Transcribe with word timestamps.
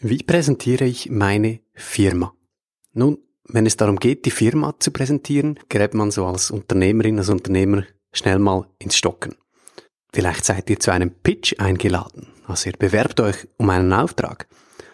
Wie 0.00 0.22
präsentiere 0.22 0.84
ich 0.84 1.10
meine 1.10 1.58
Firma? 1.74 2.32
Nun, 2.92 3.18
wenn 3.48 3.66
es 3.66 3.76
darum 3.76 3.98
geht, 3.98 4.26
die 4.26 4.30
Firma 4.30 4.78
zu 4.78 4.92
präsentieren, 4.92 5.58
gerät 5.68 5.92
man 5.92 6.12
so 6.12 6.24
als 6.24 6.52
Unternehmerin, 6.52 7.18
als 7.18 7.30
Unternehmer 7.30 7.82
schnell 8.12 8.38
mal 8.38 8.68
ins 8.78 8.96
Stocken. 8.96 9.34
Vielleicht 10.12 10.44
seid 10.44 10.70
ihr 10.70 10.78
zu 10.78 10.92
einem 10.92 11.10
Pitch 11.10 11.58
eingeladen, 11.58 12.28
also 12.46 12.70
ihr 12.70 12.76
bewerbt 12.78 13.18
euch 13.18 13.48
um 13.56 13.70
einen 13.70 13.92
Auftrag. 13.92 14.46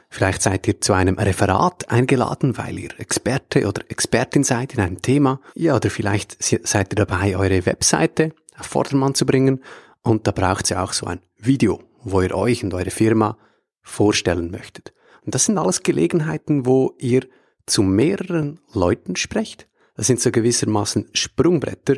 Vielleicht 0.08 0.40
seid 0.40 0.66
ihr 0.68 0.80
zu 0.80 0.94
einem 0.94 1.18
Referat 1.18 1.90
eingeladen, 1.90 2.56
weil 2.56 2.78
ihr 2.78 2.98
Experte 2.98 3.68
oder 3.68 3.82
Expertin 3.90 4.42
seid 4.42 4.72
in 4.72 4.80
einem 4.80 5.02
Thema. 5.02 5.38
Ja, 5.54 5.76
oder 5.76 5.90
vielleicht 5.90 6.42
seid 6.42 6.94
ihr 6.94 7.04
dabei, 7.04 7.36
eure 7.36 7.66
Webseite 7.66 8.32
auf 8.58 8.66
Vordermann 8.66 9.14
zu 9.14 9.26
bringen 9.26 9.62
und 10.02 10.26
da 10.26 10.30
braucht 10.30 10.70
ihr 10.70 10.82
auch 10.82 10.94
so 10.94 11.04
ein 11.04 11.20
Video, 11.36 11.82
wo 12.02 12.22
ihr 12.22 12.34
euch 12.34 12.64
und 12.64 12.72
eure 12.72 12.90
Firma 12.90 13.36
vorstellen 13.82 14.50
möchtet. 14.50 14.93
Und 15.24 15.34
das 15.34 15.46
sind 15.46 15.58
alles 15.58 15.82
Gelegenheiten, 15.82 16.66
wo 16.66 16.94
ihr 16.98 17.26
zu 17.66 17.82
mehreren 17.82 18.60
Leuten 18.72 19.16
sprecht. 19.16 19.68
Das 19.96 20.06
sind 20.06 20.20
so 20.20 20.30
gewissermaßen 20.30 21.08
Sprungbretter 21.12 21.96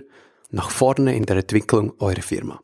nach 0.51 0.71
vorne 0.71 1.17
in 1.17 1.25
der 1.25 1.39
Entwicklung 1.39 1.95
eurer 1.99 2.23
Firma. 2.23 2.61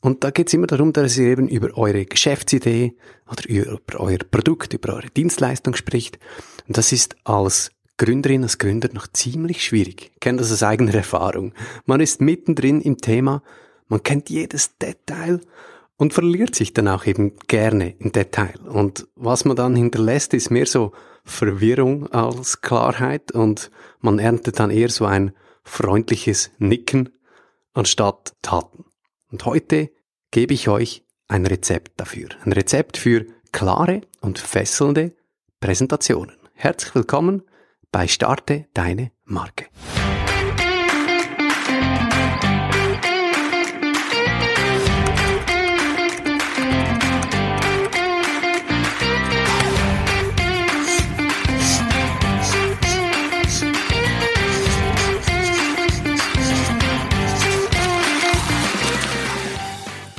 Und 0.00 0.24
da 0.24 0.30
geht 0.30 0.48
es 0.48 0.54
immer 0.54 0.66
darum, 0.66 0.92
dass 0.92 1.16
ihr 1.16 1.28
eben 1.28 1.48
über 1.48 1.76
eure 1.76 2.04
Geschäftsidee 2.04 2.96
oder 3.30 3.48
über 3.48 4.00
euer 4.00 4.18
Produkt, 4.18 4.74
über 4.74 4.94
eure 4.94 5.10
Dienstleistung 5.10 5.74
spricht. 5.76 6.18
Und 6.66 6.76
das 6.76 6.90
ist 6.90 7.16
als 7.24 7.70
Gründerin, 7.98 8.42
als 8.42 8.58
Gründer 8.58 8.88
noch 8.92 9.06
ziemlich 9.06 9.64
schwierig. 9.64 10.10
Ich 10.14 10.20
kenne 10.20 10.38
das 10.38 10.50
aus 10.50 10.64
eigener 10.64 10.94
Erfahrung. 10.94 11.54
Man 11.86 12.00
ist 12.00 12.20
mittendrin 12.20 12.80
im 12.80 12.98
Thema, 12.98 13.42
man 13.86 14.02
kennt 14.02 14.28
jedes 14.28 14.76
Detail 14.78 15.40
und 16.02 16.12
verliert 16.12 16.56
sich 16.56 16.74
dann 16.74 16.88
auch 16.88 17.06
eben 17.06 17.36
gerne 17.46 17.94
im 18.00 18.10
Detail. 18.10 18.58
Und 18.66 19.06
was 19.14 19.44
man 19.44 19.56
dann 19.56 19.76
hinterlässt, 19.76 20.34
ist 20.34 20.50
mehr 20.50 20.66
so 20.66 20.90
Verwirrung 21.24 22.08
als 22.08 22.60
Klarheit 22.60 23.30
und 23.30 23.70
man 24.00 24.18
erntet 24.18 24.58
dann 24.58 24.72
eher 24.72 24.88
so 24.88 25.04
ein 25.04 25.30
freundliches 25.62 26.50
Nicken 26.58 27.10
anstatt 27.72 28.34
Taten. 28.42 28.84
Und 29.30 29.44
heute 29.44 29.92
gebe 30.32 30.52
ich 30.54 30.66
euch 30.66 31.04
ein 31.28 31.46
Rezept 31.46 32.00
dafür. 32.00 32.30
Ein 32.44 32.50
Rezept 32.50 32.96
für 32.96 33.24
klare 33.52 34.00
und 34.20 34.40
fesselnde 34.40 35.14
Präsentationen. 35.60 36.34
Herzlich 36.54 36.96
willkommen 36.96 37.42
bei 37.92 38.08
Starte 38.08 38.66
deine 38.74 39.12
Marke. 39.24 39.66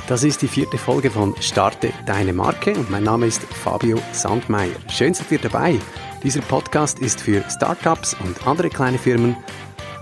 Das 0.06 0.22
ist 0.22 0.42
die 0.42 0.48
vierte 0.48 0.76
Folge 0.76 1.10
von 1.10 1.34
Starte 1.40 1.90
deine 2.04 2.34
Marke 2.34 2.74
und 2.74 2.90
mein 2.90 3.04
Name 3.04 3.24
ist 3.24 3.42
Fabio 3.42 3.98
Sandmeier. 4.12 4.74
Schön 4.90 5.14
seid 5.14 5.32
ihr 5.32 5.38
dabei. 5.38 5.78
Dieser 6.22 6.42
Podcast 6.42 6.98
ist 6.98 7.22
für 7.22 7.42
Startups 7.48 8.14
und 8.22 8.46
andere 8.46 8.68
kleine 8.68 8.98
Firmen, 8.98 9.34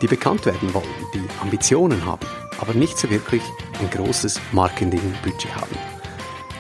die 0.03 0.09
bekannt 0.09 0.44
werden 0.44 0.75
wollen, 0.75 0.84
die 1.14 1.22
Ambitionen 1.41 2.05
haben, 2.05 2.27
aber 2.61 2.75
nicht 2.75 2.98
so 2.98 3.09
wirklich 3.11 3.44
ein 3.78 3.91
großes 3.91 4.41
Marketingbudget 4.50 5.55
haben. 5.55 5.77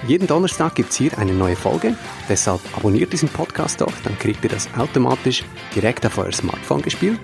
Jeden 0.06 0.28
Donnerstag 0.28 0.76
gibt's 0.76 0.94
hier 0.94 1.18
eine 1.18 1.32
neue 1.32 1.56
Folge, 1.56 1.96
deshalb 2.28 2.60
abonniert 2.76 3.12
diesen 3.12 3.28
Podcast 3.28 3.80
doch, 3.80 3.92
dann 4.04 4.16
kriegt 4.20 4.44
ihr 4.44 4.50
das 4.50 4.68
automatisch 4.78 5.42
direkt 5.74 6.06
auf 6.06 6.16
euer 6.16 6.30
Smartphone 6.30 6.82
gespielt. 6.82 7.18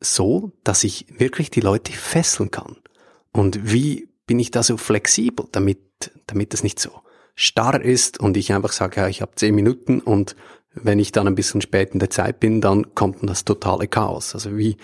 so, 0.00 0.52
dass 0.64 0.84
ich 0.84 1.06
wirklich 1.18 1.50
die 1.50 1.60
Leute 1.60 1.92
fesseln 1.92 2.50
kann? 2.50 2.76
Und 3.32 3.72
wie 3.72 4.08
bin 4.26 4.38
ich 4.38 4.50
da 4.50 4.62
so 4.62 4.76
flexibel, 4.76 5.46
damit, 5.52 5.78
damit 6.26 6.54
es 6.54 6.62
nicht 6.62 6.78
so 6.78 6.90
starr 7.34 7.80
ist 7.80 8.20
und 8.20 8.36
ich 8.36 8.52
einfach 8.52 8.72
sage, 8.72 9.00
ja, 9.00 9.08
ich 9.08 9.22
habe 9.22 9.32
zehn 9.34 9.54
Minuten 9.54 10.00
und 10.00 10.36
wenn 10.72 10.98
ich 10.98 11.12
dann 11.12 11.26
ein 11.26 11.34
bisschen 11.34 11.60
spät 11.60 11.90
in 11.92 11.98
der 11.98 12.10
Zeit 12.10 12.40
bin, 12.40 12.60
dann 12.60 12.94
kommt 12.94 13.18
das 13.28 13.44
totale 13.44 13.88
Chaos. 13.88 14.34
Also 14.34 14.56
wie, 14.56 14.76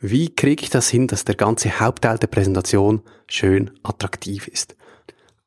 wie 0.00 0.34
kriege 0.34 0.62
ich 0.62 0.70
das 0.70 0.88
hin, 0.88 1.06
dass 1.06 1.24
der 1.24 1.36
ganze 1.36 1.80
Hauptteil 1.80 2.18
der 2.18 2.26
Präsentation 2.26 3.02
schön 3.28 3.70
attraktiv 3.82 4.48
ist? 4.48 4.76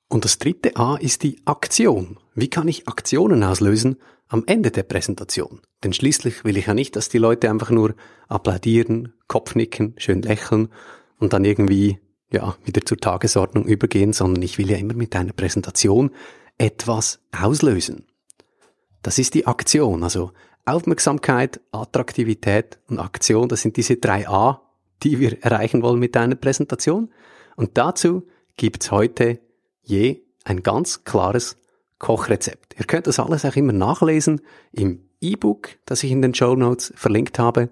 Und 0.08 0.26
das 0.26 0.38
dritte 0.38 0.76
A 0.76 0.98
ist 0.98 1.24
die 1.24 1.42
Aktion. 1.46 2.18
Wie 2.36 2.50
kann 2.50 2.68
ich 2.68 2.88
Aktionen 2.88 3.44
auslösen, 3.44 3.98
am 4.28 4.44
Ende 4.48 4.72
der 4.72 4.84
Präsentation. 4.84 5.62
Denn 5.84 5.94
schließlich 5.94 6.44
will 6.44 6.58
ich 6.58 6.68
ja 6.68 6.74
nicht, 6.74 6.96
dass 6.96 7.10
die 7.10 7.18
Leute 7.18 7.50
einfach 7.50 7.70
nur 7.70 7.96
applaudieren, 8.28 9.14
Kopfnicken, 9.28 9.96
schön 9.98 10.22
lächeln 10.22 10.70
und 11.20 11.34
dann 11.34 11.46
irgendwie 11.46 12.00
ja, 12.32 12.56
wieder 12.64 12.82
zur 12.82 12.98
Tagesordnung 12.98 13.66
übergehen, 13.66 14.14
sondern 14.14 14.42
ich 14.42 14.58
will 14.58 14.70
ja 14.70 14.78
immer 14.78 14.96
mit 14.96 15.16
einer 15.16 15.34
Präsentation 15.34 16.12
etwas 16.58 17.20
auslösen. 17.32 18.08
Das 19.04 19.20
ist 19.20 19.36
die 19.36 19.46
Aktion, 19.46 20.04
also 20.04 20.32
Aufmerksamkeit, 20.66 21.62
Attraktivität 21.72 22.80
und 22.88 22.98
Aktion, 22.98 23.48
das 23.48 23.62
sind 23.62 23.78
diese 23.78 23.98
drei 23.98 24.28
A, 24.28 24.62
die 25.04 25.20
wir 25.20 25.44
erreichen 25.44 25.84
wollen 25.84 26.00
mit 26.00 26.18
einer 26.18 26.34
Präsentation. 26.34 27.14
Und 27.56 27.78
dazu 27.78 28.24
gibt's 28.58 28.90
heute 28.90 29.40
je 29.86 30.22
ein 30.44 30.64
ganz 30.64 31.04
klares 31.04 31.58
Kochrezept. 32.00 32.76
Ihr 32.78 32.86
könnt 32.86 33.08
das 33.08 33.20
alles 33.20 33.46
auch 33.46 33.56
immer 33.56 33.74
nachlesen 33.74 34.42
im 34.72 35.10
E-Book, 35.22 35.70
das 35.86 36.04
ich 36.04 36.12
in 36.12 36.22
den 36.22 36.36
Show 36.36 36.56
Notes 36.56 36.94
verlinkt 36.96 37.40
habe. 37.40 37.70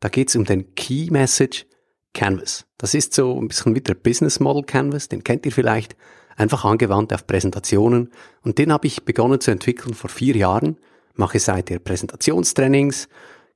Da 0.00 0.08
geht 0.08 0.28
es 0.28 0.36
um 0.36 0.44
den 0.44 0.74
Key 0.74 1.10
Message 1.10 1.66
Canvas. 2.14 2.66
Das 2.78 2.94
ist 2.94 3.14
so 3.14 3.38
ein 3.38 3.48
bisschen 3.48 3.74
wie 3.74 3.80
der 3.80 3.94
Business 3.94 4.40
Model 4.40 4.62
Canvas, 4.62 5.08
den 5.08 5.22
kennt 5.22 5.44
ihr 5.46 5.52
vielleicht, 5.52 5.96
einfach 6.36 6.64
angewandt 6.64 7.12
auf 7.12 7.26
Präsentationen. 7.26 8.10
Und 8.42 8.58
den 8.58 8.72
habe 8.72 8.86
ich 8.86 9.04
begonnen 9.04 9.40
zu 9.40 9.50
entwickeln 9.50 9.94
vor 9.94 10.10
vier 10.10 10.36
Jahren. 10.36 10.78
Mache 11.14 11.38
seither 11.38 11.78
Präsentationstrainings, 11.78 13.08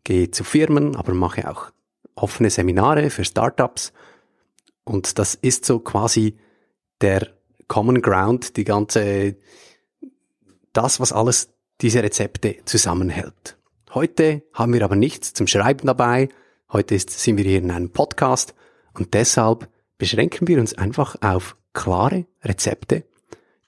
gehe 0.05 0.31
zu 0.31 0.45
Firmen, 0.45 0.97
aber 0.97 1.13
mache 1.15 1.51
auch 1.51 1.71
offene 2.15 2.51
Seminare 2.51 3.11
für 3.11 3.25
Startups. 3.25 3.93
Und 4.85 5.19
das 5.19 5.35
ist 5.35 5.65
so 5.65 5.79
quasi 5.79 6.37
der 7.01 7.29
Common 7.71 8.03
Ground, 8.03 8.57
die 8.57 8.65
ganze 8.65 9.37
das, 10.73 10.99
was 10.99 11.13
alles 11.13 11.51
diese 11.81 12.03
Rezepte 12.03 12.57
zusammenhält. 12.65 13.59
Heute 13.95 14.43
haben 14.53 14.73
wir 14.73 14.83
aber 14.83 14.97
nichts 14.97 15.35
zum 15.35 15.47
Schreiben 15.47 15.87
dabei. 15.87 16.31
Heute 16.73 16.97
ist, 16.97 17.11
sind 17.11 17.37
wir 17.37 17.45
hier 17.45 17.59
in 17.59 17.71
einem 17.71 17.91
Podcast 17.91 18.55
und 18.93 19.15
deshalb 19.15 19.69
beschränken 19.99 20.49
wir 20.49 20.59
uns 20.59 20.75
einfach 20.75 21.15
auf 21.21 21.57
klare 21.73 22.27
Rezepte, 22.43 23.05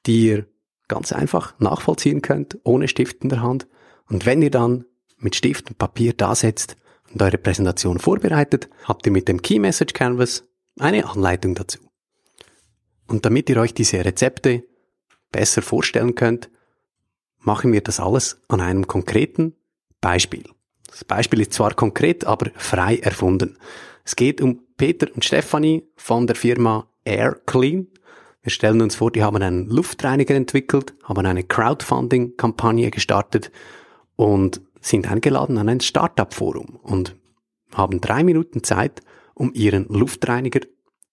die 0.05 0.27
ihr 0.27 0.47
ganz 0.89 1.13
einfach 1.13 1.55
nachvollziehen 1.61 2.23
könnt, 2.23 2.59
ohne 2.65 2.89
Stift 2.89 3.23
in 3.23 3.29
der 3.29 3.41
Hand. 3.41 3.69
Und 4.09 4.27
wenn 4.27 4.43
ihr 4.43 4.51
dann 4.51 4.85
mit 5.19 5.37
Stift 5.37 5.71
und 5.71 5.79
Papier 5.79 6.13
da 6.13 6.35
setzt 6.35 6.75
und 7.13 7.23
eure 7.23 7.39
Präsentation 7.39 8.01
vorbereitet, 8.01 8.69
habt 8.83 9.07
ihr 9.07 9.13
mit 9.13 9.29
dem 9.29 9.43
Key 9.43 9.61
Message 9.61 9.93
Canvas 9.93 10.43
eine 10.77 11.09
Anleitung 11.09 11.55
dazu. 11.55 11.79
Und 13.07 13.25
damit 13.27 13.51
ihr 13.51 13.59
euch 13.59 13.75
diese 13.75 14.05
Rezepte 14.05 14.65
besser 15.31 15.63
vorstellen 15.63 16.15
könnt, 16.15 16.51
machen 17.39 17.73
wir 17.73 17.81
das 17.81 18.01
alles 18.01 18.41
an 18.49 18.61
einem 18.61 18.87
konkreten 18.87 19.55
Beispiel. 20.01 20.45
Das 20.89 21.05
Beispiel 21.05 21.41
ist 21.41 21.55
zwar 21.55 21.75
konkret, 21.75 22.25
aber 22.25 22.51
frei 22.55 22.99
erfunden. 22.99 23.57
Es 24.05 24.17
geht 24.17 24.41
um 24.41 24.61
Peter 24.77 25.09
und 25.15 25.25
Stefanie 25.25 25.89
von 25.97 26.27
der 26.27 26.37
Firma 26.37 26.87
Air 27.05 27.41
Clean. 27.47 27.87
Wir 28.43 28.51
stellen 28.51 28.81
uns 28.81 28.97
vor, 28.97 29.11
die 29.11 29.23
haben 29.23 29.41
einen 29.41 29.69
Luftreiniger 29.69 30.35
entwickelt, 30.35 30.95
haben 31.05 31.25
eine 31.25 31.45
Crowdfunding-Kampagne 31.45 32.91
gestartet 32.91 33.53
und 34.17 34.61
sind 34.81 35.11
eingeladen 35.11 35.59
an 35.59 35.69
ein 35.69 35.81
Startup-Forum 35.81 36.81
und 36.83 37.17
haben 37.73 38.01
drei 38.01 38.25
Minuten 38.25 38.65
Zeit, 38.65 39.01
um 39.35 39.53
ihren 39.55 39.87
Luftreiniger 39.89 40.61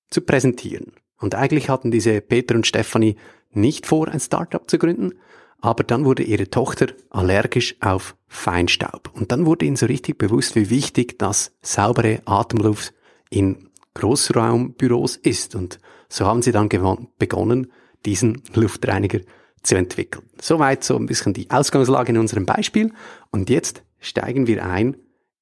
zu 0.10 0.22
präsentieren. 0.22 0.94
Und 1.20 1.36
eigentlich 1.36 1.70
hatten 1.70 1.92
diese 1.92 2.22
Peter 2.22 2.56
und 2.56 2.66
Stefanie 2.66 3.16
nicht 3.52 3.86
vor, 3.86 4.08
ein 4.08 4.20
Startup 4.20 4.70
zu 4.70 4.78
gründen, 4.78 5.14
aber 5.62 5.84
dann 5.84 6.06
wurde 6.06 6.24
ihre 6.24 6.50
Tochter 6.50 6.88
allergisch 7.10 7.76
auf 7.82 8.16
Feinstaub. 8.28 9.12
Und 9.14 9.32
dann 9.32 9.46
wurde 9.46 9.66
ihnen 9.66 9.76
so 9.76 9.86
richtig 9.86 10.18
bewusst, 10.18 10.56
wie 10.56 10.70
wichtig 10.70 11.20
das 11.20 11.52
saubere 11.62 12.22
Atemluft 12.26 12.94
in 13.30 13.70
Großraumbüros 13.96 15.18
ist. 15.18 15.56
Und 15.56 15.80
so 16.08 16.26
haben 16.26 16.42
sie 16.42 16.54
dann 16.54 16.70
begonnen, 16.70 17.72
diesen 18.06 18.42
Luftreiniger 18.54 19.20
zu 19.62 19.76
entwickeln. 19.76 20.26
Soweit 20.42 20.86
so 20.86 20.96
ein 20.96 21.06
bisschen 21.06 21.34
die 21.34 21.50
Ausgangslage 21.50 22.12
in 22.14 22.18
unserem 22.18 22.46
Beispiel. 22.46 22.94
Und 23.32 23.50
jetzt 23.50 23.84
steigen 24.00 24.48
wir 24.48 24.66
ein 24.66 24.96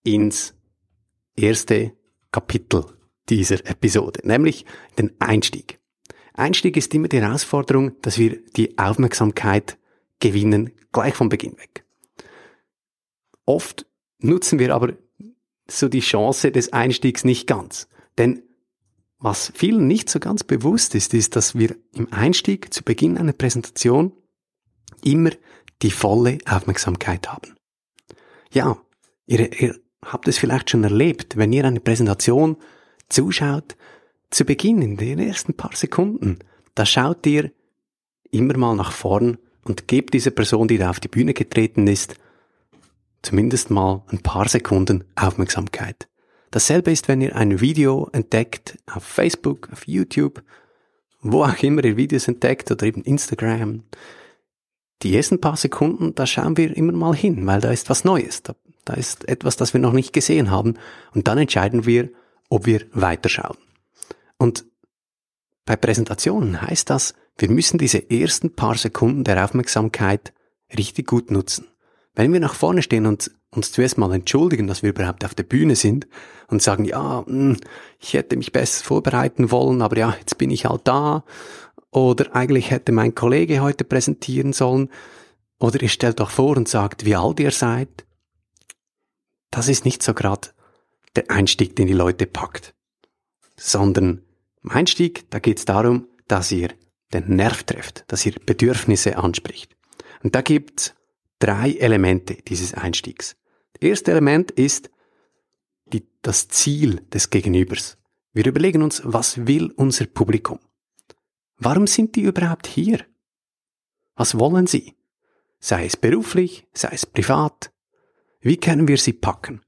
ins 0.04 0.56
erste 1.36 1.94
Kapitel 2.32 2.86
dieser 3.30 3.66
Episode, 3.66 4.22
nämlich 4.24 4.66
den 4.98 5.12
Einstieg. 5.20 5.80
Einstieg 6.34 6.78
ist 6.78 6.94
immer 6.94 7.08
die 7.08 7.22
Herausforderung, 7.22 8.00
dass 8.02 8.18
wir 8.18 8.38
die 8.56 8.78
Aufmerksamkeit 8.78 9.78
gewinnen, 10.20 10.72
gleich 10.92 11.16
vom 11.16 11.30
Beginn 11.30 11.58
weg. 11.58 11.84
Oft 13.46 13.86
nutzen 14.20 14.60
wir 14.60 14.74
aber 14.76 14.94
so 15.70 15.90
die 15.90 16.00
Chance 16.00 16.52
des 16.52 16.74
Einstiegs 16.74 17.24
nicht 17.24 17.48
ganz. 17.48 17.88
Denn 18.18 18.44
was 19.20 19.52
vielen 19.56 19.88
nicht 19.88 20.10
so 20.10 20.20
ganz 20.20 20.44
bewusst 20.44 20.96
ist, 20.96 21.14
ist, 21.14 21.36
dass 21.36 21.56
wir 21.56 21.76
im 21.94 22.12
Einstieg 22.14 22.74
zu 22.74 22.84
Beginn 22.84 23.18
einer 23.18 23.34
Präsentation 23.34 24.12
immer 25.04 25.32
die 25.82 25.92
volle 25.92 26.38
Aufmerksamkeit 26.46 27.28
haben. 27.28 27.56
Ja, 28.52 28.78
ihr, 29.26 29.62
ihr 29.62 29.80
habt 30.04 30.28
es 30.28 30.38
vielleicht 30.38 30.70
schon 30.70 30.84
erlebt, 30.84 31.38
wenn 31.38 31.54
ihr 31.54 31.66
eine 31.66 31.80
Präsentation 31.80 32.58
zuschaut, 33.10 33.76
zu 34.30 34.46
Beginn, 34.46 34.82
in 34.82 34.98
den 34.98 35.20
ersten 35.20 35.54
paar 35.54 35.76
Sekunden, 35.76 36.40
da 36.76 36.86
schaut 36.86 37.26
ihr 37.26 37.52
immer 38.32 38.58
mal 38.58 38.76
nach 38.76 38.92
vorn 38.92 39.38
und 39.64 39.88
gebt 39.88 40.14
dieser 40.14 40.32
Person, 40.32 40.68
die 40.68 40.78
da 40.78 40.90
auf 40.90 41.00
die 41.00 41.08
Bühne 41.08 41.34
getreten 41.34 41.88
ist, 41.88 42.16
zumindest 43.22 43.70
mal 43.70 44.04
ein 44.08 44.20
paar 44.20 44.48
Sekunden 44.48 45.04
Aufmerksamkeit. 45.16 46.08
Dasselbe 46.52 46.92
ist, 46.92 47.08
wenn 47.08 47.22
ihr 47.22 47.36
ein 47.36 47.60
Video 47.60 48.10
entdeckt 48.14 48.78
auf 48.92 49.04
Facebook, 49.04 49.70
auf 49.72 49.88
YouTube, 49.88 50.44
wo 51.22 51.44
auch 51.44 51.62
immer 51.62 51.84
ihr 51.84 51.98
Videos 51.98 52.28
entdeckt 52.28 52.72
oder 52.72 52.86
eben 52.86 53.04
Instagram. 53.04 53.84
Die 55.04 55.16
ersten 55.16 55.42
paar 55.42 55.58
Sekunden, 55.58 56.16
da 56.16 56.26
schauen 56.26 56.58
wir 56.58 56.76
immer 56.76 56.94
mal 56.94 57.16
hin, 57.16 57.46
weil 57.46 57.62
da 57.62 57.72
ist 57.72 57.90
was 57.90 58.04
Neues. 58.04 58.44
Da, 58.44 58.56
da 58.86 58.94
ist 58.94 59.28
etwas, 59.28 59.58
das 59.58 59.74
wir 59.74 59.82
noch 59.82 59.94
nicht 59.94 60.14
gesehen 60.14 60.50
haben. 60.50 60.76
Und 61.14 61.28
dann 61.28 61.38
entscheiden 61.38 61.86
wir, 61.86 62.10
ob 62.50 62.66
wir 62.66 62.86
weiterschauen. 62.92 63.58
Und 64.38 64.66
bei 65.66 65.76
Präsentationen 65.76 66.62
heißt 66.62 66.90
das, 66.90 67.14
wir 67.38 67.50
müssen 67.50 67.78
diese 67.78 68.10
ersten 68.10 68.56
paar 68.56 68.76
Sekunden 68.76 69.24
der 69.24 69.44
Aufmerksamkeit 69.44 70.34
richtig 70.76 71.08
gut 71.08 71.30
nutzen. 71.30 71.68
Wenn 72.16 72.34
wir 72.34 72.40
nach 72.40 72.56
vorne 72.56 72.82
stehen 72.82 73.06
und 73.06 73.32
uns 73.52 73.72
zuerst 73.72 73.98
mal 73.98 74.12
entschuldigen, 74.14 74.68
dass 74.68 74.82
wir 74.82 74.90
überhaupt 74.90 75.24
auf 75.24 75.36
der 75.36 75.44
Bühne 75.44 75.76
sind 75.76 76.08
und 76.48 76.62
sagen, 76.62 76.86
ja, 76.86 77.24
hm, 77.26 77.58
ich 78.00 78.14
hätte 78.14 78.38
mich 78.38 78.52
besser 78.52 78.84
vorbereiten 78.84 79.52
wollen, 79.52 79.82
aber 79.82 79.98
ja, 79.98 80.16
jetzt 80.20 80.38
bin 80.38 80.50
ich 80.50 80.66
halt 80.66 80.82
da. 80.86 81.24
Oder 81.92 82.36
eigentlich 82.36 82.72
hätte 82.72 82.92
mein 82.92 83.16
Kollege 83.16 83.62
heute 83.62 83.84
präsentieren 83.84 84.54
sollen. 84.54 84.90
Oder 85.60 85.82
ihr 85.82 85.90
stellt 85.90 86.20
euch 86.22 86.30
vor 86.30 86.58
und 86.58 86.68
sagt, 86.68 87.06
wie 87.06 87.16
alt 87.16 87.40
ihr 87.40 87.52
seid. 87.52 88.06
Das 89.52 89.68
ist 89.68 89.86
nicht 89.86 90.04
so 90.04 90.14
gerade 90.14 90.50
der 91.18 91.30
Einstieg, 91.32 91.76
den 91.76 91.88
die 91.88 91.94
Leute 91.94 92.26
packt. 92.26 92.74
Sondern 93.58 94.22
im 94.64 94.72
Einstieg, 94.72 95.30
da 95.30 95.40
geht 95.40 95.58
es 95.58 95.66
darum, 95.66 96.08
dass 96.28 96.52
ihr 96.52 96.70
den 97.14 97.36
Nerv 97.36 97.64
trefft, 97.64 98.06
dass 98.08 98.26
ihr 98.26 98.34
Bedürfnisse 98.46 99.18
anspricht. 99.18 99.76
Und 100.24 100.36
da 100.36 100.42
gibt's 100.42 100.94
drei 101.40 101.72
Elemente 101.72 102.36
dieses 102.36 102.74
Einstiegs. 102.74 103.36
Das 103.74 103.90
erste 103.90 104.12
Element 104.12 104.52
ist 104.52 104.90
die, 105.86 106.08
das 106.22 106.48
Ziel 106.48 107.02
des 107.14 107.30
Gegenübers. 107.30 107.98
Wir 108.34 108.46
überlegen 108.46 108.84
uns, 108.84 109.02
was 109.04 109.48
will 109.48 109.72
unser 109.76 110.06
Publikum? 110.06 110.60
Warum 111.58 111.88
sind 111.88 112.16
die 112.16 112.22
überhaupt 112.22 112.68
hier? 112.68 113.06
Was 114.16 114.38
wollen 114.38 114.68
sie? 114.68 114.96
Sei 115.60 115.86
es 115.86 115.98
beruflich, 115.98 116.68
sei 116.74 116.90
es 116.92 117.06
privat. 117.06 117.72
Wie 118.42 118.58
können 118.58 118.88
wir 118.88 118.98
sie 118.98 119.14
packen? 119.14 119.62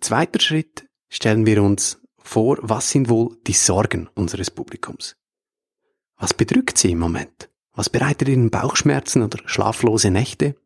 Zweiter 0.00 0.40
Schritt 0.40 0.88
stellen 1.08 1.46
wir 1.46 1.62
uns 1.62 2.00
vor, 2.18 2.58
was 2.60 2.90
sind 2.90 3.08
wohl 3.08 3.36
die 3.46 3.52
Sorgen 3.52 4.08
unseres 4.14 4.50
Publikums? 4.50 5.16
Was 6.16 6.34
bedrückt 6.34 6.78
sie 6.78 6.92
im 6.92 6.98
Moment? 6.98 7.50
Was 7.72 7.90
bereitet 7.90 8.28
ihnen 8.28 8.50
Bauchschmerzen 8.50 9.22
oder 9.22 9.38
schlaflose 9.46 10.10
Nächte? 10.10 10.56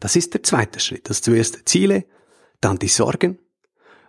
Das 0.00 0.16
ist 0.16 0.34
der 0.34 0.42
zweite 0.42 0.80
Schritt. 0.80 1.08
Das 1.08 1.22
zuerst 1.22 1.68
Ziele, 1.68 2.06
dann 2.60 2.78
die 2.78 2.88
Sorgen 2.88 3.38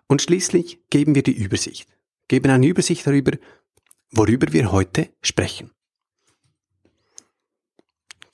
und 0.08 0.22
schließlich 0.22 0.90
geben 0.90 1.16
wir 1.16 1.24
die 1.24 1.38
Übersicht. 1.38 1.90
Geben 2.28 2.52
eine 2.52 2.68
Übersicht 2.68 3.06
darüber, 3.06 3.38
worüber 4.12 4.52
wir 4.52 4.72
heute 4.72 5.10
sprechen. 5.22 5.72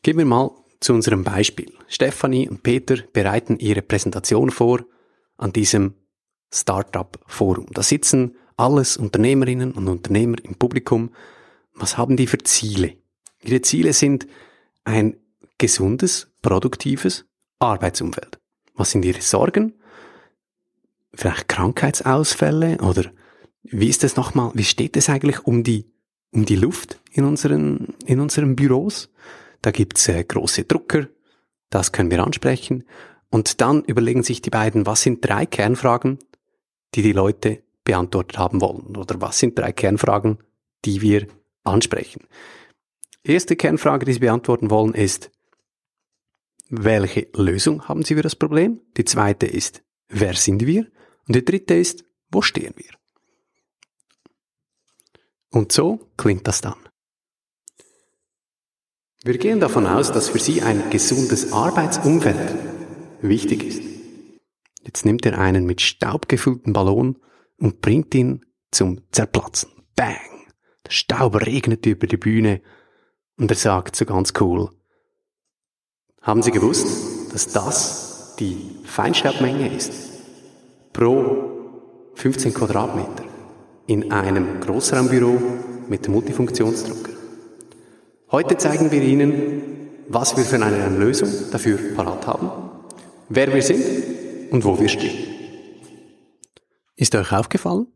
Gehen 0.03 0.17
wir 0.17 0.25
mal 0.25 0.51
zu 0.79 0.93
unserem 0.93 1.23
Beispiel. 1.23 1.71
Stefanie 1.87 2.49
und 2.49 2.63
Peter 2.63 2.97
bereiten 3.13 3.59
ihre 3.59 3.81
Präsentation 3.81 4.49
vor 4.49 4.83
an 5.41 5.51
diesem 5.51 5.95
Startup-Forum. 6.53 7.67
Da 7.71 7.83
sitzen 7.83 8.35
alles 8.57 8.97
Unternehmerinnen 8.97 9.71
und 9.71 9.87
Unternehmer 9.87 10.37
im 10.43 10.55
Publikum. 10.55 11.11
Was 11.73 11.97
haben 11.97 12.15
die 12.15 12.27
für 12.27 12.37
Ziele? 12.37 12.97
Ihre 13.41 13.61
Ziele 13.61 13.93
sind 13.93 14.27
ein 14.83 15.17
gesundes, 15.57 16.31
produktives 16.41 17.25
Arbeitsumfeld. 17.59 18.39
Was 18.75 18.91
sind 18.91 19.05
Ihre 19.05 19.21
Sorgen? 19.21 19.73
Vielleicht 21.13 21.47
Krankheitsausfälle 21.47 22.77
oder 22.77 23.11
wie 23.63 23.89
ist 23.89 24.03
es 24.03 24.15
nochmal, 24.15 24.51
wie 24.53 24.63
steht 24.63 24.97
es 24.97 25.09
eigentlich 25.09 25.45
um 25.45 25.63
die, 25.63 25.91
um 26.31 26.45
die 26.45 26.55
Luft 26.55 26.99
in 27.11 27.25
unseren, 27.25 27.95
in 28.05 28.19
unseren 28.19 28.55
Büros? 28.55 29.09
Da 29.61 29.71
gibt's 29.71 30.07
äh, 30.07 30.23
große 30.23 30.63
Drucker, 30.63 31.07
das 31.69 31.91
können 31.91 32.11
wir 32.11 32.23
ansprechen. 32.23 32.85
Und 33.31 33.61
dann 33.61 33.83
überlegen 33.85 34.23
sich 34.23 34.41
die 34.41 34.49
beiden, 34.49 34.85
was 34.85 35.01
sind 35.01 35.25
drei 35.27 35.45
Kernfragen, 35.45 36.19
die 36.93 37.01
die 37.01 37.13
Leute 37.13 37.63
beantwortet 37.83 38.37
haben 38.37 38.61
wollen? 38.61 38.95
Oder 38.97 39.19
was 39.21 39.39
sind 39.39 39.57
drei 39.57 39.71
Kernfragen, 39.71 40.37
die 40.85 41.01
wir 41.01 41.27
ansprechen? 41.63 42.27
Erste 43.23 43.55
Kernfrage, 43.55 44.05
die 44.05 44.13
Sie 44.13 44.19
beantworten 44.19 44.69
wollen, 44.69 44.93
ist, 44.93 45.31
welche 46.69 47.29
Lösung 47.33 47.87
haben 47.87 48.03
Sie 48.03 48.15
für 48.15 48.21
das 48.21 48.35
Problem? 48.35 48.81
Die 48.97 49.05
zweite 49.05 49.45
ist, 49.45 49.81
wer 50.09 50.33
sind 50.33 50.65
wir? 50.65 50.87
Und 51.27 51.35
die 51.35 51.45
dritte 51.45 51.75
ist, 51.75 52.03
wo 52.29 52.41
stehen 52.41 52.73
wir? 52.75 52.91
Und 55.51 55.71
so 55.71 56.11
klingt 56.17 56.47
das 56.47 56.61
dann. 56.61 56.79
Wir 59.23 59.37
gehen 59.37 59.59
davon 59.59 59.85
aus, 59.85 60.11
dass 60.11 60.29
für 60.29 60.39
Sie 60.39 60.61
ein 60.61 60.89
gesundes 60.89 61.53
Arbeitsumfeld 61.53 62.70
wichtig 63.21 63.63
ist. 63.63 63.81
Jetzt 64.83 65.05
nimmt 65.05 65.25
er 65.25 65.37
einen 65.37 65.65
mit 65.65 65.81
Staub 65.81 66.27
gefüllten 66.27 66.73
Ballon 66.73 67.17
und 67.57 67.81
bringt 67.81 68.13
ihn 68.15 68.45
zum 68.71 69.01
Zerplatzen. 69.11 69.69
Bang! 69.95 70.17
Der 70.85 70.91
Staub 70.91 71.35
regnet 71.35 71.85
über 71.85 72.07
die 72.07 72.17
Bühne 72.17 72.61
und 73.37 73.51
er 73.51 73.57
sagt 73.57 73.95
so 73.95 74.05
ganz 74.05 74.33
cool, 74.39 74.69
haben 76.21 76.43
Sie 76.43 76.51
gewusst, 76.51 77.33
dass 77.33 77.47
das 77.47 78.35
die 78.39 78.57
Feinstaubmenge 78.85 79.73
ist 79.75 79.93
pro 80.93 82.11
15 82.15 82.53
Quadratmeter 82.53 83.23
in 83.87 84.11
einem 84.11 84.59
Großraumbüro 84.59 85.41
mit 85.87 86.07
Multifunktionsdrucker? 86.07 87.11
Heute 88.31 88.57
zeigen 88.57 88.91
wir 88.91 89.01
Ihnen, 89.01 89.61
was 90.07 90.37
wir 90.37 90.43
für 90.43 90.63
eine 90.63 90.89
Lösung 90.97 91.29
dafür 91.51 91.77
parat 91.95 92.27
haben, 92.27 92.49
wer 93.33 93.53
wir 93.53 93.61
sind 93.61 93.83
und 94.51 94.65
wo 94.65 94.79
wir 94.79 94.89
stehen. 94.89 95.27
Ist 96.95 97.15
euch 97.15 97.31
aufgefallen? 97.31 97.87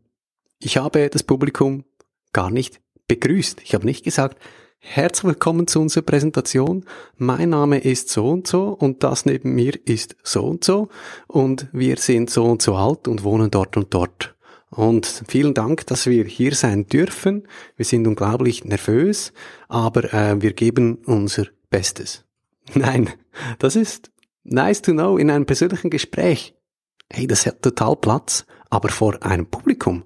Ich 0.58 0.78
habe 0.78 1.10
das 1.10 1.22
Publikum 1.22 1.84
gar 2.32 2.50
nicht 2.50 2.80
begrüßt. 3.06 3.60
Ich 3.62 3.74
habe 3.74 3.86
nicht 3.86 4.04
gesagt, 4.04 4.38
Herzlich 4.78 5.24
willkommen 5.24 5.66
zu 5.66 5.80
unserer 5.80 6.04
Präsentation. 6.04 6.84
Mein 7.16 7.48
Name 7.48 7.78
ist 7.78 8.08
so 8.08 8.28
und 8.28 8.46
so 8.46 8.68
und 8.68 9.02
das 9.02 9.24
neben 9.24 9.54
mir 9.54 9.74
ist 9.84 10.16
so 10.22 10.44
und 10.44 10.62
so 10.62 10.90
und 11.26 11.66
wir 11.72 11.96
sind 11.96 12.30
so 12.30 12.44
und 12.44 12.62
so 12.62 12.76
alt 12.76 13.08
und 13.08 13.24
wohnen 13.24 13.50
dort 13.50 13.76
und 13.76 13.92
dort. 13.92 14.36
Und 14.70 15.24
vielen 15.26 15.54
Dank, 15.54 15.86
dass 15.86 16.06
wir 16.06 16.24
hier 16.24 16.54
sein 16.54 16.86
dürfen. 16.86 17.48
Wir 17.74 17.84
sind 17.84 18.06
unglaublich 18.06 18.64
nervös, 18.64 19.32
aber 19.66 20.12
äh, 20.14 20.40
wir 20.40 20.52
geben 20.52 20.98
unser 21.06 21.46
Bestes. 21.68 22.24
Nein, 22.74 23.10
das 23.58 23.74
ist 23.76 24.12
nice 24.50 24.82
to 24.82 24.92
know 24.92 25.18
in 25.18 25.30
einem 25.30 25.46
persönlichen 25.46 25.90
Gespräch. 25.90 26.54
Hey, 27.10 27.26
das 27.26 27.46
hat 27.46 27.62
total 27.62 27.96
Platz, 27.96 28.46
aber 28.70 28.88
vor 28.88 29.22
einem 29.22 29.46
Publikum. 29.46 30.04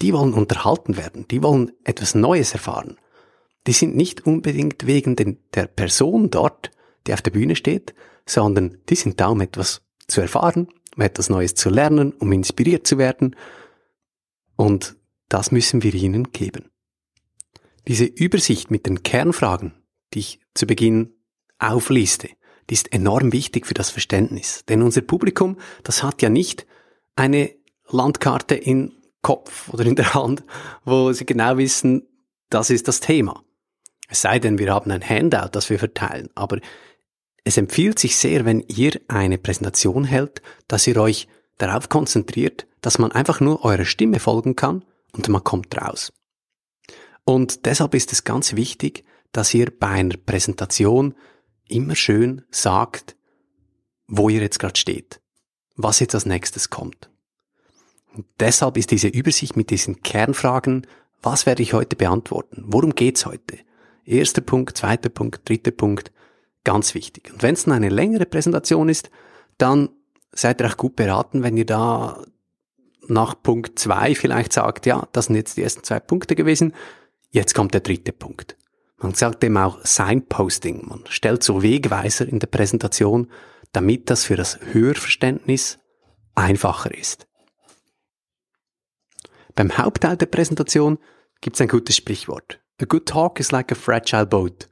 Die 0.00 0.12
wollen 0.12 0.32
unterhalten 0.32 0.96
werden, 0.96 1.26
die 1.28 1.42
wollen 1.42 1.72
etwas 1.84 2.14
Neues 2.14 2.52
erfahren. 2.52 2.96
Die 3.66 3.72
sind 3.72 3.96
nicht 3.96 4.26
unbedingt 4.26 4.86
wegen 4.86 5.16
den, 5.16 5.38
der 5.54 5.66
Person 5.66 6.30
dort, 6.30 6.70
die 7.06 7.12
auf 7.12 7.22
der 7.22 7.32
Bühne 7.32 7.56
steht, 7.56 7.94
sondern 8.26 8.78
die 8.88 8.94
sind 8.94 9.20
da, 9.20 9.28
um 9.28 9.40
etwas 9.40 9.82
zu 10.06 10.20
erfahren, 10.20 10.68
um 10.96 11.02
etwas 11.02 11.28
Neues 11.28 11.54
zu 11.54 11.68
lernen, 11.68 12.12
um 12.12 12.32
inspiriert 12.32 12.86
zu 12.86 12.96
werden. 12.96 13.36
Und 14.56 14.96
das 15.28 15.52
müssen 15.52 15.82
wir 15.82 15.94
ihnen 15.94 16.32
geben. 16.32 16.70
Diese 17.86 18.04
Übersicht 18.04 18.70
mit 18.70 18.86
den 18.86 19.02
Kernfragen, 19.02 19.74
die 20.14 20.20
ich 20.20 20.40
zu 20.54 20.66
Beginn 20.66 21.14
aufliste, 21.58 22.30
die 22.70 22.74
ist 22.74 22.92
enorm 22.92 23.32
wichtig 23.32 23.66
für 23.66 23.74
das 23.74 23.90
Verständnis. 23.90 24.64
Denn 24.68 24.82
unser 24.82 25.00
Publikum, 25.02 25.58
das 25.82 26.02
hat 26.02 26.22
ja 26.22 26.28
nicht 26.28 26.66
eine 27.16 27.52
Landkarte 27.88 28.54
in 28.54 28.92
Kopf 29.22 29.68
oder 29.70 29.84
in 29.84 29.96
der 29.96 30.14
Hand, 30.14 30.44
wo 30.84 31.12
sie 31.12 31.26
genau 31.26 31.58
wissen, 31.58 32.06
das 32.48 32.70
ist 32.70 32.88
das 32.88 33.00
Thema. 33.00 33.42
Es 34.08 34.22
sei 34.22 34.38
denn, 34.38 34.58
wir 34.58 34.72
haben 34.72 34.90
ein 34.90 35.06
Handout, 35.06 35.50
das 35.52 35.68
wir 35.68 35.78
verteilen. 35.78 36.30
Aber 36.34 36.58
es 37.44 37.56
empfiehlt 37.56 37.98
sich 37.98 38.16
sehr, 38.16 38.44
wenn 38.44 38.60
ihr 38.68 39.00
eine 39.08 39.38
Präsentation 39.38 40.04
hält, 40.04 40.40
dass 40.68 40.86
ihr 40.86 40.96
euch 40.96 41.28
darauf 41.58 41.88
konzentriert, 41.88 42.66
dass 42.80 42.98
man 42.98 43.12
einfach 43.12 43.40
nur 43.40 43.64
eurer 43.64 43.84
Stimme 43.84 44.20
folgen 44.20 44.56
kann 44.56 44.84
und 45.12 45.28
man 45.28 45.44
kommt 45.44 45.76
raus. 45.76 46.12
Und 47.24 47.66
deshalb 47.66 47.94
ist 47.94 48.12
es 48.12 48.24
ganz 48.24 48.56
wichtig, 48.56 49.04
dass 49.32 49.54
ihr 49.54 49.70
bei 49.70 49.88
einer 49.88 50.16
Präsentation 50.16 51.14
immer 51.70 51.94
schön 51.94 52.42
sagt, 52.50 53.16
wo 54.06 54.28
ihr 54.28 54.40
jetzt 54.40 54.58
gerade 54.58 54.78
steht, 54.78 55.20
was 55.76 56.00
jetzt 56.00 56.14
als 56.14 56.26
nächstes 56.26 56.70
kommt. 56.70 57.10
Und 58.14 58.26
deshalb 58.40 58.76
ist 58.76 58.90
diese 58.90 59.08
Übersicht 59.08 59.56
mit 59.56 59.70
diesen 59.70 60.02
Kernfragen, 60.02 60.86
was 61.22 61.46
werde 61.46 61.62
ich 61.62 61.72
heute 61.72 61.96
beantworten? 61.96 62.64
Worum 62.66 62.94
geht's 62.94 63.26
heute? 63.26 63.58
Erster 64.04 64.40
Punkt, 64.40 64.76
zweiter 64.76 65.10
Punkt, 65.10 65.48
dritter 65.48 65.70
Punkt, 65.70 66.10
ganz 66.64 66.94
wichtig. 66.94 67.32
Und 67.32 67.42
wenn 67.42 67.54
es 67.54 67.68
eine 67.68 67.88
längere 67.88 68.26
Präsentation 68.26 68.88
ist, 68.88 69.10
dann 69.58 69.90
seid 70.32 70.60
ihr 70.60 70.66
auch 70.66 70.76
gut 70.76 70.96
beraten, 70.96 71.42
wenn 71.42 71.56
ihr 71.56 71.66
da 71.66 72.24
nach 73.08 73.40
Punkt 73.42 73.78
zwei 73.78 74.14
vielleicht 74.14 74.52
sagt, 74.52 74.86
ja, 74.86 75.08
das 75.12 75.26
sind 75.26 75.36
jetzt 75.36 75.56
die 75.56 75.62
ersten 75.62 75.84
zwei 75.84 76.00
Punkte 76.00 76.34
gewesen, 76.34 76.74
jetzt 77.30 77.54
kommt 77.54 77.74
der 77.74 77.80
dritte 77.80 78.12
Punkt. 78.12 78.56
Man 79.00 79.14
sagt 79.14 79.42
dem 79.42 79.56
auch 79.56 79.78
Signposting. 79.82 80.86
Man 80.86 81.04
stellt 81.08 81.42
so 81.42 81.62
Wegweiser 81.62 82.28
in 82.28 82.38
der 82.38 82.48
Präsentation, 82.48 83.30
damit 83.72 84.10
das 84.10 84.24
für 84.24 84.36
das 84.36 84.58
Hörverständnis 84.72 85.78
einfacher 86.34 86.94
ist. 86.94 87.26
Beim 89.54 89.76
Hauptteil 89.76 90.16
der 90.16 90.26
Präsentation 90.26 90.98
gibt 91.40 91.56
es 91.56 91.62
ein 91.62 91.68
gutes 91.68 91.96
Sprichwort. 91.96 92.60
A 92.80 92.84
good 92.84 93.06
talk 93.06 93.40
is 93.40 93.52
like 93.52 93.72
a 93.72 93.74
fragile 93.74 94.26
boat. 94.26 94.68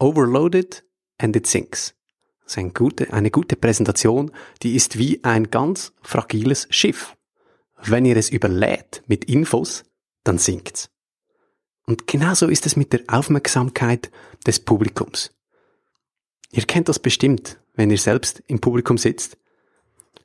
Overloaded 0.00 0.84
and 1.18 1.36
it 1.36 1.46
sinks. 1.46 1.94
Also 2.42 2.60
eine 2.60 2.72
gute, 2.72 3.12
eine 3.12 3.30
gute 3.30 3.56
Präsentation, 3.56 4.32
die 4.62 4.74
ist 4.74 4.98
wie 4.98 5.22
ein 5.22 5.50
ganz 5.50 5.92
fragiles 6.02 6.66
Schiff. 6.70 7.16
Wenn 7.82 8.04
ihr 8.04 8.16
es 8.16 8.30
überlädt 8.30 9.02
mit 9.06 9.26
Infos, 9.26 9.84
dann 10.24 10.38
sinkt's. 10.38 10.90
Und 11.88 12.06
genauso 12.06 12.48
ist 12.48 12.66
es 12.66 12.76
mit 12.76 12.92
der 12.92 13.00
Aufmerksamkeit 13.06 14.10
des 14.46 14.60
Publikums. 14.60 15.32
Ihr 16.52 16.64
kennt 16.64 16.90
das 16.90 16.98
bestimmt, 16.98 17.58
wenn 17.76 17.88
ihr 17.90 17.96
selbst 17.96 18.42
im 18.46 18.60
Publikum 18.60 18.98
sitzt. 18.98 19.38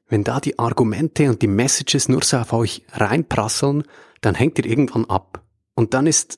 Wenn 0.09 0.25
da 0.25 0.41
die 0.41 0.59
Argumente 0.59 1.29
und 1.29 1.41
die 1.41 1.47
Messages 1.47 2.09
nur 2.09 2.21
so 2.21 2.35
auf 2.35 2.51
euch 2.51 2.83
reinprasseln, 2.91 3.85
dann 4.19 4.35
hängt 4.35 4.59
ihr 4.59 4.65
irgendwann 4.65 5.05
ab. 5.05 5.41
Und 5.73 5.93
dann 5.93 6.05
ist, 6.05 6.37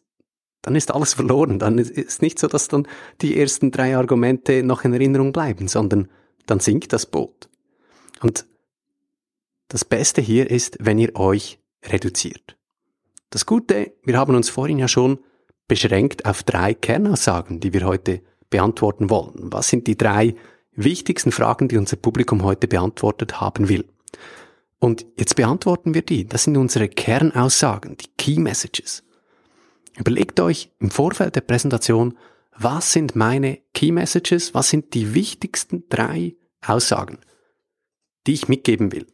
dann 0.62 0.76
ist 0.76 0.94
alles 0.94 1.16
verloren. 1.16 1.58
Dann 1.58 1.80
ist 1.80 1.98
es 1.98 2.22
nicht 2.22 2.38
so, 2.38 2.46
dass 2.46 2.68
dann 2.68 2.88
die 3.22 3.36
ersten 3.36 3.72
drei 3.72 3.98
Argumente 3.98 4.62
noch 4.62 4.84
in 4.84 4.94
Erinnerung 4.94 5.34
bleiben, 5.34 5.68
sondern 5.68 6.08
dann 6.46 6.60
sinkt 6.60 6.94
das 6.94 7.08
Boot. 7.08 7.50
Und 8.22 8.46
das 9.70 9.86
Beste 9.86 10.22
hier 10.22 10.52
ist, 10.52 10.78
wenn 10.80 11.00
ihr 11.00 11.16
euch 11.16 11.58
reduziert. 11.84 12.56
Das 13.36 13.46
Gute, 13.46 13.92
wir 14.06 14.18
haben 14.18 14.34
uns 14.34 14.48
vorhin 14.48 14.80
ja 14.80 14.88
schon 14.88 15.20
beschränkt 15.68 16.26
auf 16.26 16.44
drei 16.44 16.74
Kernaussagen, 16.74 17.60
die 17.60 17.74
wir 17.74 17.86
heute 17.86 18.22
beantworten 18.50 19.10
wollen. 19.10 19.52
Was 19.52 19.68
sind 19.68 19.88
die 19.88 19.98
drei 19.98 20.36
wichtigsten 20.72 21.34
Fragen, 21.34 21.68
die 21.68 21.76
unser 21.76 21.98
Publikum 21.98 22.44
heute 22.44 22.70
beantwortet 22.70 23.42
haben 23.42 23.68
will? 23.68 23.84
Und 24.80 25.06
jetzt 25.18 25.36
beantworten 25.36 25.94
wir 25.94 26.02
die. 26.02 26.26
Das 26.26 26.46
sind 26.46 26.56
unsere 26.56 26.88
Kernaussagen, 26.88 27.98
die 27.98 28.08
Key 28.18 28.40
Messages. 28.40 29.04
Überlegt 29.98 30.40
euch 30.40 30.72
im 30.80 30.90
Vorfeld 30.90 31.36
der 31.36 31.42
Präsentation, 31.42 32.18
was 32.58 32.94
sind 32.94 33.18
meine 33.18 33.60
Key 33.74 33.92
Messages, 33.92 34.54
was 34.54 34.70
sind 34.70 34.94
die 34.94 35.14
wichtigsten 35.14 35.84
drei 35.90 36.38
Aussagen, 36.66 37.18
die 38.28 38.34
ich 38.34 38.48
mitgeben 38.48 38.94
will. 38.94 39.08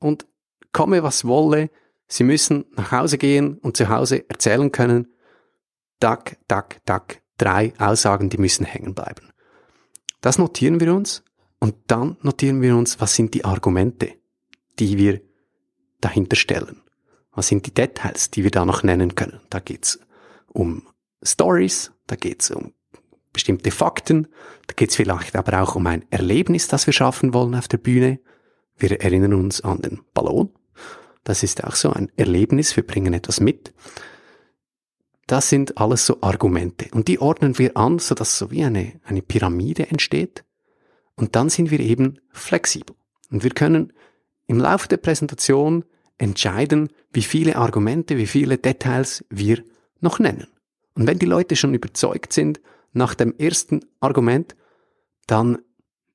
Und 0.00 0.26
komme 0.72 1.04
was 1.04 1.24
wolle, 1.26 1.70
Sie 2.08 2.24
müssen 2.24 2.64
nach 2.76 2.92
Hause 2.92 3.18
gehen 3.18 3.58
und 3.58 3.76
zu 3.76 3.88
Hause 3.88 4.28
erzählen 4.28 4.70
können, 4.70 5.08
tak, 6.00 6.38
tak, 6.48 6.84
tak, 6.84 7.22
drei 7.38 7.72
Aussagen, 7.78 8.30
die 8.30 8.38
müssen 8.38 8.64
hängen 8.64 8.94
bleiben. 8.94 9.32
Das 10.20 10.38
notieren 10.38 10.80
wir 10.80 10.94
uns 10.94 11.24
und 11.58 11.74
dann 11.88 12.16
notieren 12.22 12.62
wir 12.62 12.76
uns, 12.76 13.00
was 13.00 13.14
sind 13.14 13.34
die 13.34 13.44
Argumente, 13.44 14.14
die 14.78 14.98
wir 14.98 15.20
dahinter 16.00 16.36
stellen. 16.36 16.82
Was 17.32 17.48
sind 17.48 17.66
die 17.66 17.74
Details, 17.74 18.30
die 18.30 18.44
wir 18.44 18.50
da 18.50 18.64
noch 18.64 18.82
nennen 18.82 19.14
können? 19.14 19.40
Da 19.50 19.58
geht's 19.58 19.98
um 20.48 20.86
Stories, 21.22 21.92
da 22.06 22.16
geht's 22.16 22.50
um 22.50 22.72
bestimmte 23.32 23.70
Fakten, 23.70 24.28
da 24.66 24.74
geht's 24.74 24.96
vielleicht 24.96 25.36
aber 25.36 25.60
auch 25.62 25.76
um 25.76 25.86
ein 25.86 26.04
Erlebnis, 26.10 26.68
das 26.68 26.86
wir 26.86 26.94
schaffen 26.94 27.34
wollen 27.34 27.54
auf 27.54 27.68
der 27.68 27.78
Bühne. 27.78 28.20
Wir 28.78 29.00
erinnern 29.00 29.34
uns 29.34 29.60
an 29.60 29.82
den 29.82 30.00
Ballon, 30.14 30.50
das 31.26 31.42
ist 31.42 31.64
auch 31.64 31.74
so 31.74 31.90
ein 31.90 32.08
Erlebnis, 32.16 32.76
wir 32.76 32.86
bringen 32.86 33.12
etwas 33.12 33.40
mit. 33.40 33.74
Das 35.26 35.48
sind 35.48 35.76
alles 35.76 36.06
so 36.06 36.18
Argumente. 36.20 36.86
Und 36.92 37.08
die 37.08 37.18
ordnen 37.18 37.58
wir 37.58 37.76
an, 37.76 37.98
sodass 37.98 38.38
so 38.38 38.52
wie 38.52 38.62
eine, 38.62 38.92
eine 39.04 39.22
Pyramide 39.22 39.88
entsteht. 39.88 40.44
Und 41.16 41.34
dann 41.34 41.48
sind 41.48 41.72
wir 41.72 41.80
eben 41.80 42.20
flexibel. 42.30 42.94
Und 43.28 43.42
wir 43.42 43.50
können 43.50 43.92
im 44.46 44.60
Laufe 44.60 44.86
der 44.86 44.98
Präsentation 44.98 45.84
entscheiden, 46.16 46.90
wie 47.12 47.22
viele 47.22 47.56
Argumente, 47.56 48.18
wie 48.18 48.28
viele 48.28 48.56
Details 48.56 49.24
wir 49.28 49.64
noch 50.00 50.20
nennen. 50.20 50.46
Und 50.94 51.08
wenn 51.08 51.18
die 51.18 51.26
Leute 51.26 51.56
schon 51.56 51.74
überzeugt 51.74 52.32
sind 52.32 52.60
nach 52.92 53.16
dem 53.16 53.34
ersten 53.36 53.80
Argument, 53.98 54.54
dann 55.26 55.58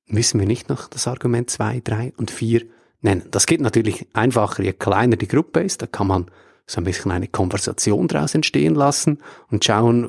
müssen 0.06 0.40
wir 0.40 0.46
nicht 0.46 0.70
noch 0.70 0.88
das 0.88 1.06
Argument 1.06 1.50
zwei, 1.50 1.80
drei 1.84 2.14
und 2.16 2.30
vier 2.30 2.64
nennen. 3.02 3.24
Das 3.30 3.46
geht 3.46 3.60
natürlich 3.60 4.06
einfacher, 4.14 4.62
je 4.62 4.72
kleiner 4.72 5.16
die 5.16 5.28
Gruppe 5.28 5.60
ist. 5.60 5.82
Da 5.82 5.86
kann 5.86 6.06
man 6.06 6.26
so 6.66 6.80
ein 6.80 6.84
bisschen 6.84 7.10
eine 7.10 7.28
Konversation 7.28 8.08
daraus 8.08 8.34
entstehen 8.34 8.74
lassen 8.74 9.18
und 9.50 9.64
schauen, 9.64 10.08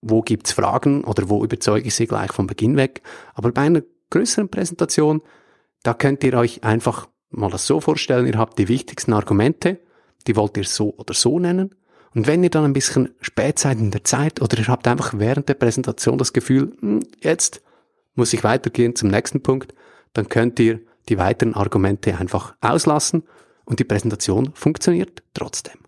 wo 0.00 0.22
gibt's 0.22 0.52
Fragen 0.52 1.04
oder 1.04 1.28
wo 1.28 1.44
überzeuge 1.44 1.86
ich 1.86 1.94
sie 1.94 2.06
gleich 2.06 2.32
von 2.32 2.46
Beginn 2.46 2.76
weg. 2.76 3.02
Aber 3.34 3.52
bei 3.52 3.62
einer 3.62 3.82
größeren 4.10 4.48
Präsentation, 4.48 5.22
da 5.82 5.94
könnt 5.94 6.24
ihr 6.24 6.34
euch 6.34 6.64
einfach 6.64 7.08
mal 7.30 7.50
das 7.50 7.66
so 7.66 7.80
vorstellen, 7.80 8.26
ihr 8.26 8.38
habt 8.38 8.58
die 8.58 8.68
wichtigsten 8.68 9.12
Argumente, 9.12 9.78
die 10.26 10.36
wollt 10.36 10.56
ihr 10.56 10.64
so 10.64 10.94
oder 10.96 11.14
so 11.14 11.38
nennen. 11.38 11.74
Und 12.14 12.26
wenn 12.26 12.44
ihr 12.44 12.50
dann 12.50 12.64
ein 12.64 12.74
bisschen 12.74 13.14
spät 13.20 13.58
seid 13.58 13.78
in 13.78 13.90
der 13.90 14.04
Zeit 14.04 14.42
oder 14.42 14.58
ihr 14.58 14.68
habt 14.68 14.86
einfach 14.86 15.14
während 15.16 15.48
der 15.48 15.54
Präsentation 15.54 16.18
das 16.18 16.32
Gefühl, 16.32 16.76
hm, 16.80 17.00
jetzt 17.20 17.62
muss 18.14 18.32
ich 18.34 18.44
weitergehen 18.44 18.94
zum 18.94 19.08
nächsten 19.08 19.42
Punkt, 19.42 19.74
dann 20.12 20.28
könnt 20.28 20.60
ihr 20.60 20.80
die 21.08 21.18
weiteren 21.18 21.54
Argumente 21.54 22.16
einfach 22.16 22.54
auslassen 22.60 23.24
und 23.64 23.80
die 23.80 23.84
Präsentation 23.84 24.52
funktioniert 24.54 25.22
trotzdem. 25.34 25.78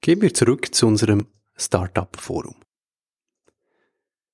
Gehen 0.00 0.20
wir 0.20 0.34
zurück 0.34 0.74
zu 0.74 0.86
unserem 0.86 1.26
Startup-Forum. 1.56 2.56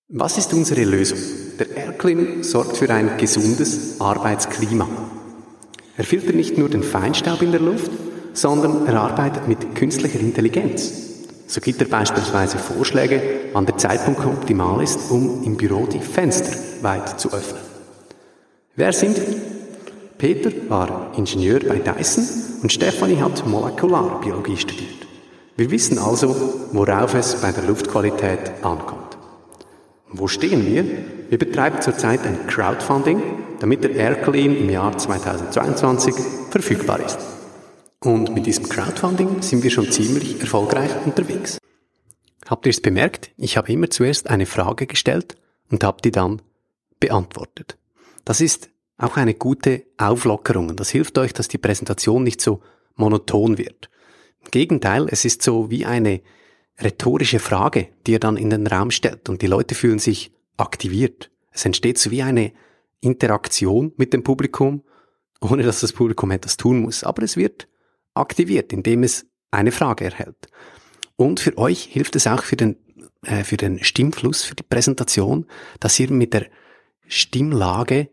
Was 0.09 0.38
ist 0.38 0.52
unsere 0.52 0.82
Lösung? 0.82 1.18
Der 1.59 1.76
Erklin 1.76 2.42
sorgt 2.42 2.76
für 2.76 2.90
ein 2.90 3.16
gesundes 3.18 4.00
Arbeitsklima. 4.00 4.88
Er 5.97 6.04
filtert 6.04 6.35
nicht 6.35 6.59
nur 6.59 6.68
den 6.68 6.82
Feinstaub 6.82 7.42
in 7.42 7.52
der 7.52 7.61
Luft, 7.61 7.92
sondern 8.32 8.87
er 8.87 9.00
arbeitet 9.00 9.47
mit 9.47 9.76
künstlicher 9.76 10.18
Intelligenz. 10.18 10.92
So 11.47 11.61
gibt 11.61 11.80
er 11.80 11.88
beispielsweise 11.88 12.59
Vorschläge, 12.59 13.50
wann 13.52 13.66
der 13.66 13.76
Zeitpunkt 13.76 14.25
optimal 14.25 14.82
ist, 14.82 15.11
um 15.11 15.44
im 15.44 15.56
Büro 15.56 15.87
die 15.87 16.00
Fenster 16.00 16.56
weit 16.82 17.20
zu 17.20 17.32
öffnen. 17.32 17.69
Wer 18.76 18.92
sind 18.92 19.16
wir? 19.16 19.36
Peter 20.16 20.50
war 20.68 21.12
Ingenieur 21.16 21.60
bei 21.60 21.78
Dyson 21.78 22.24
und 22.62 22.72
Stefanie 22.72 23.20
hat 23.20 23.46
Molekularbiologie 23.46 24.56
studiert. 24.56 25.06
Wir 25.56 25.70
wissen 25.70 25.98
also, 25.98 26.68
worauf 26.72 27.14
es 27.14 27.34
bei 27.40 27.52
der 27.52 27.64
Luftqualität 27.64 28.52
ankommt. 28.62 29.18
Wo 30.08 30.28
stehen 30.28 30.66
wir? 30.66 30.84
Wir 31.28 31.38
betreiben 31.38 31.82
zurzeit 31.82 32.24
ein 32.24 32.46
Crowdfunding, 32.46 33.22
damit 33.58 33.82
der 33.82 33.94
Airclean 33.94 34.56
im 34.56 34.70
Jahr 34.70 34.96
2022 34.96 36.14
verfügbar 36.50 37.00
ist. 37.00 37.18
Und 38.00 38.34
mit 38.34 38.46
diesem 38.46 38.68
Crowdfunding 38.68 39.42
sind 39.42 39.62
wir 39.64 39.70
schon 39.70 39.90
ziemlich 39.90 40.40
erfolgreich 40.40 40.90
unterwegs. 41.04 41.58
Habt 42.48 42.66
ihr 42.66 42.70
es 42.70 42.80
bemerkt? 42.80 43.30
Ich 43.36 43.56
habe 43.56 43.72
immer 43.72 43.90
zuerst 43.90 44.30
eine 44.30 44.46
Frage 44.46 44.86
gestellt 44.86 45.36
und 45.70 45.82
habe 45.84 46.02
die 46.02 46.10
dann 46.10 46.40
beantwortet. 47.00 47.76
Das 48.30 48.40
ist 48.40 48.70
auch 48.96 49.16
eine 49.16 49.34
gute 49.34 49.87
Auflockerung 49.99 50.68
und 50.68 50.78
das 50.78 50.88
hilft 50.88 51.18
euch, 51.18 51.32
dass 51.32 51.49
die 51.49 51.58
Präsentation 51.58 52.22
nicht 52.22 52.40
so 52.40 52.62
monoton 52.94 53.58
wird. 53.58 53.90
Im 54.44 54.52
Gegenteil, 54.52 55.08
es 55.10 55.25
ist 55.25 55.42
so 55.42 55.68
wie 55.68 55.84
eine 55.84 56.20
rhetorische 56.80 57.40
Frage, 57.40 57.88
die 58.06 58.12
ihr 58.12 58.20
dann 58.20 58.37
in 58.37 58.50
den 58.50 58.68
Raum 58.68 58.92
stellt 58.92 59.28
und 59.28 59.42
die 59.42 59.49
Leute 59.49 59.75
fühlen 59.75 59.99
sich 59.99 60.30
aktiviert. 60.56 61.32
Es 61.50 61.64
entsteht 61.64 61.99
so 61.99 62.12
wie 62.12 62.22
eine 62.22 62.52
Interaktion 63.00 63.94
mit 63.96 64.12
dem 64.12 64.22
Publikum, 64.22 64.84
ohne 65.40 65.64
dass 65.64 65.80
das 65.80 65.92
Publikum 65.92 66.30
etwas 66.30 66.56
tun 66.56 66.82
muss. 66.82 67.02
Aber 67.02 67.25
es 67.25 67.37
wird 67.37 67.66
aktiviert, 68.14 68.72
indem 68.72 69.02
es 69.02 69.26
eine 69.50 69.72
Frage 69.72 70.04
erhält. 70.04 70.46
Und 71.16 71.40
für 71.40 71.58
euch 71.58 71.82
hilft 71.82 72.14
es 72.14 72.28
auch 72.28 72.44
für 72.44 72.54
den, 72.54 72.76
äh, 73.25 73.42
für 73.42 73.56
den 73.56 73.82
Stimmfluss, 73.82 74.44
für 74.44 74.54
die 74.54 74.62
Präsentation, 74.62 75.46
dass 75.80 75.99
ihr 75.99 76.12
mit 76.12 76.32
der 76.32 76.46
Stimmlage 77.08 78.10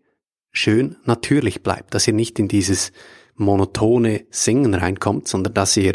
schön 0.51 0.97
natürlich 1.05 1.63
bleibt, 1.63 1.93
dass 1.93 2.07
ihr 2.07 2.13
nicht 2.13 2.39
in 2.39 2.47
dieses 2.47 2.91
monotone 3.35 4.25
Singen 4.29 4.73
reinkommt, 4.73 5.27
sondern 5.27 5.53
dass 5.53 5.77
ihr 5.77 5.93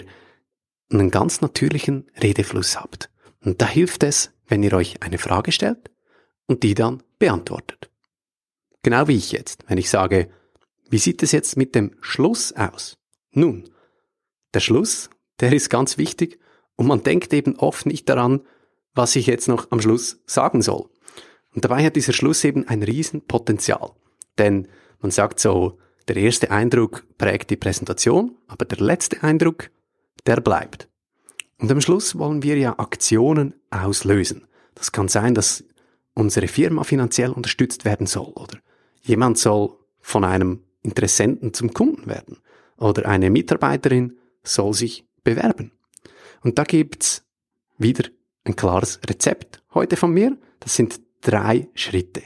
einen 0.91 1.11
ganz 1.11 1.41
natürlichen 1.41 2.11
Redefluss 2.23 2.79
habt. 2.79 3.11
Und 3.41 3.61
da 3.61 3.67
hilft 3.67 4.03
es, 4.05 4.33
wenn 4.47 4.63
ihr 4.63 4.73
euch 4.75 5.03
eine 5.03 5.19
Frage 5.19 5.53
stellt 5.53 5.91
und 6.47 6.63
die 6.63 6.75
dann 6.75 7.03
beantwortet. 7.19 7.91
Genau 8.83 9.09
wie 9.09 9.17
ich 9.17 9.33
jetzt, 9.33 9.65
wenn 9.69 9.79
ich 9.79 9.91
sage, 9.91 10.31
wie 10.91 10.99
sieht 10.99 11.23
es 11.23 11.33
jetzt 11.33 11.57
mit 11.57 11.75
dem 11.75 11.97
Schluss 12.01 12.53
aus? 12.53 12.99
Nun, 13.33 13.71
der 14.53 14.61
Schluss, 14.61 15.09
der 15.41 15.53
ist 15.53 15.71
ganz 15.71 15.99
wichtig 15.99 16.39
und 16.77 16.87
man 16.87 17.03
denkt 17.03 17.33
eben 17.33 17.57
oft 17.57 17.87
nicht 17.87 18.09
daran, 18.09 18.43
was 18.95 19.17
ich 19.17 19.27
jetzt 19.27 19.49
noch 19.49 19.71
am 19.71 19.81
Schluss 19.81 20.21
sagen 20.27 20.63
soll. 20.63 20.91
Und 21.55 21.65
dabei 21.65 21.85
hat 21.85 21.97
dieser 21.97 22.13
Schluss 22.13 22.45
eben 22.45 22.69
ein 22.69 22.83
Riesenpotenzial. 22.83 23.93
Denn 24.39 24.69
man 25.01 25.11
sagt 25.11 25.41
so, 25.41 25.79
der 26.09 26.17
erste 26.17 26.51
Eindruck 26.51 27.05
prägt 27.19 27.51
die 27.51 27.57
Präsentation, 27.57 28.37
aber 28.47 28.65
der 28.65 28.79
letzte 28.79 29.23
Eindruck, 29.23 29.71
der 30.27 30.41
bleibt. 30.41 30.89
Und 31.59 31.71
am 31.71 31.81
Schluss 31.81 32.19
wollen 32.19 32.43
wir 32.43 32.57
ja 32.57 32.79
Aktionen 32.79 33.55
auslösen. 33.71 34.47
Das 34.75 34.91
kann 34.91 35.09
sein, 35.09 35.35
dass 35.35 35.65
unsere 36.15 36.49
Firma 36.49 36.85
finanziell 36.85 37.31
unterstützt 37.31 37.85
werden 37.85 38.07
soll 38.07 38.33
oder 38.35 38.59
jemand 39.03 39.39
soll 39.39 39.77
von 40.01 40.25
einem 40.25 40.65
Interessenten 40.83 41.55
zum 41.55 41.73
Kunden 41.73 42.07
werden 42.07 42.39
oder 42.77 43.07
eine 43.07 43.31
Mitarbeiterin 43.31 44.19
soll 44.43 44.75
sich 44.75 45.07
bewerben. 45.23 45.73
Und 46.43 46.59
da 46.59 46.65
gibt's 46.65 47.25
wieder 47.79 48.09
ein 48.45 48.57
klares 48.57 49.01
Rezept 49.09 49.63
heute 49.75 49.97
von 49.97 50.13
mir. 50.13 50.37
Das 50.59 50.75
sind 50.75 51.01
drei 51.21 51.69
Schritte. 51.75 52.23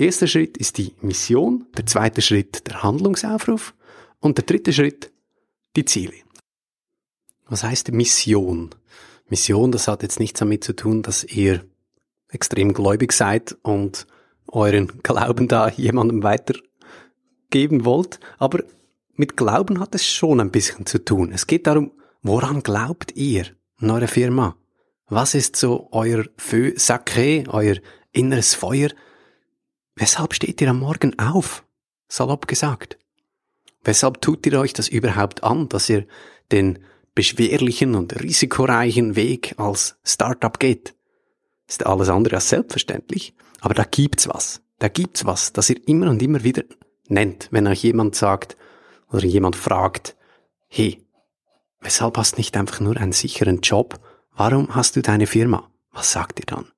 Erster 0.00 0.26
Schritt 0.26 0.56
ist 0.56 0.78
die 0.78 0.94
Mission, 1.02 1.66
der 1.76 1.84
zweite 1.84 2.22
Schritt 2.22 2.66
der 2.66 2.82
Handlungsaufruf 2.82 3.74
und 4.18 4.38
der 4.38 4.46
dritte 4.46 4.72
Schritt 4.72 5.12
die 5.76 5.84
Ziele. 5.84 6.14
Was 7.46 7.64
heißt 7.64 7.92
Mission? 7.92 8.70
Mission, 9.28 9.72
das 9.72 9.88
hat 9.88 10.02
jetzt 10.02 10.18
nichts 10.18 10.40
damit 10.40 10.64
zu 10.64 10.74
tun, 10.74 11.02
dass 11.02 11.22
ihr 11.24 11.66
extrem 12.30 12.72
gläubig 12.72 13.12
seid 13.12 13.58
und 13.60 14.06
euren 14.48 15.02
Glauben 15.02 15.48
da 15.48 15.68
jemandem 15.76 16.22
weitergeben 16.22 17.84
wollt, 17.84 18.20
aber 18.38 18.64
mit 19.12 19.36
Glauben 19.36 19.80
hat 19.80 19.94
es 19.94 20.06
schon 20.06 20.40
ein 20.40 20.50
bisschen 20.50 20.86
zu 20.86 21.04
tun. 21.04 21.30
Es 21.30 21.46
geht 21.46 21.66
darum, 21.66 21.92
woran 22.22 22.62
glaubt 22.62 23.14
ihr 23.16 23.48
in 23.78 23.90
eurer 23.90 24.08
Firma? 24.08 24.56
Was 25.08 25.34
ist 25.34 25.56
so 25.56 25.88
euer 25.92 26.24
Feu 26.38 26.68
sacré, 26.78 27.46
euer 27.50 27.76
inneres 28.12 28.54
Feuer? 28.54 28.88
Weshalb 30.00 30.32
steht 30.32 30.62
ihr 30.62 30.70
am 30.70 30.78
Morgen 30.78 31.18
auf? 31.18 31.62
Salopp 32.08 32.48
gesagt. 32.48 32.96
Weshalb 33.84 34.22
tut 34.22 34.46
ihr 34.46 34.58
euch 34.58 34.72
das 34.72 34.88
überhaupt 34.88 35.44
an, 35.44 35.68
dass 35.68 35.90
ihr 35.90 36.06
den 36.50 36.78
beschwerlichen 37.14 37.94
und 37.94 38.18
risikoreichen 38.18 39.14
Weg 39.14 39.56
als 39.58 39.98
Startup 40.02 40.58
geht? 40.58 40.94
Ist 41.68 41.84
alles 41.84 42.08
andere 42.08 42.36
als 42.36 42.48
selbstverständlich, 42.48 43.34
aber 43.60 43.74
da 43.74 43.84
gibt's 43.84 44.26
was. 44.26 44.62
Da 44.78 44.88
gibt's 44.88 45.26
was, 45.26 45.52
das 45.52 45.68
ihr 45.68 45.86
immer 45.86 46.08
und 46.08 46.22
immer 46.22 46.44
wieder 46.44 46.62
nennt, 47.08 47.48
wenn 47.50 47.66
euch 47.66 47.82
jemand 47.82 48.14
sagt, 48.14 48.56
oder 49.10 49.26
jemand 49.26 49.54
fragt, 49.54 50.16
hey, 50.68 51.04
weshalb 51.80 52.16
hast 52.16 52.36
du 52.36 52.38
nicht 52.38 52.56
einfach 52.56 52.80
nur 52.80 52.96
einen 52.96 53.12
sicheren 53.12 53.60
Job? 53.60 54.00
Warum 54.32 54.74
hast 54.74 54.96
du 54.96 55.02
deine 55.02 55.26
Firma? 55.26 55.70
Was 55.92 56.10
sagt 56.10 56.40
ihr 56.40 56.46
dann? 56.46 56.72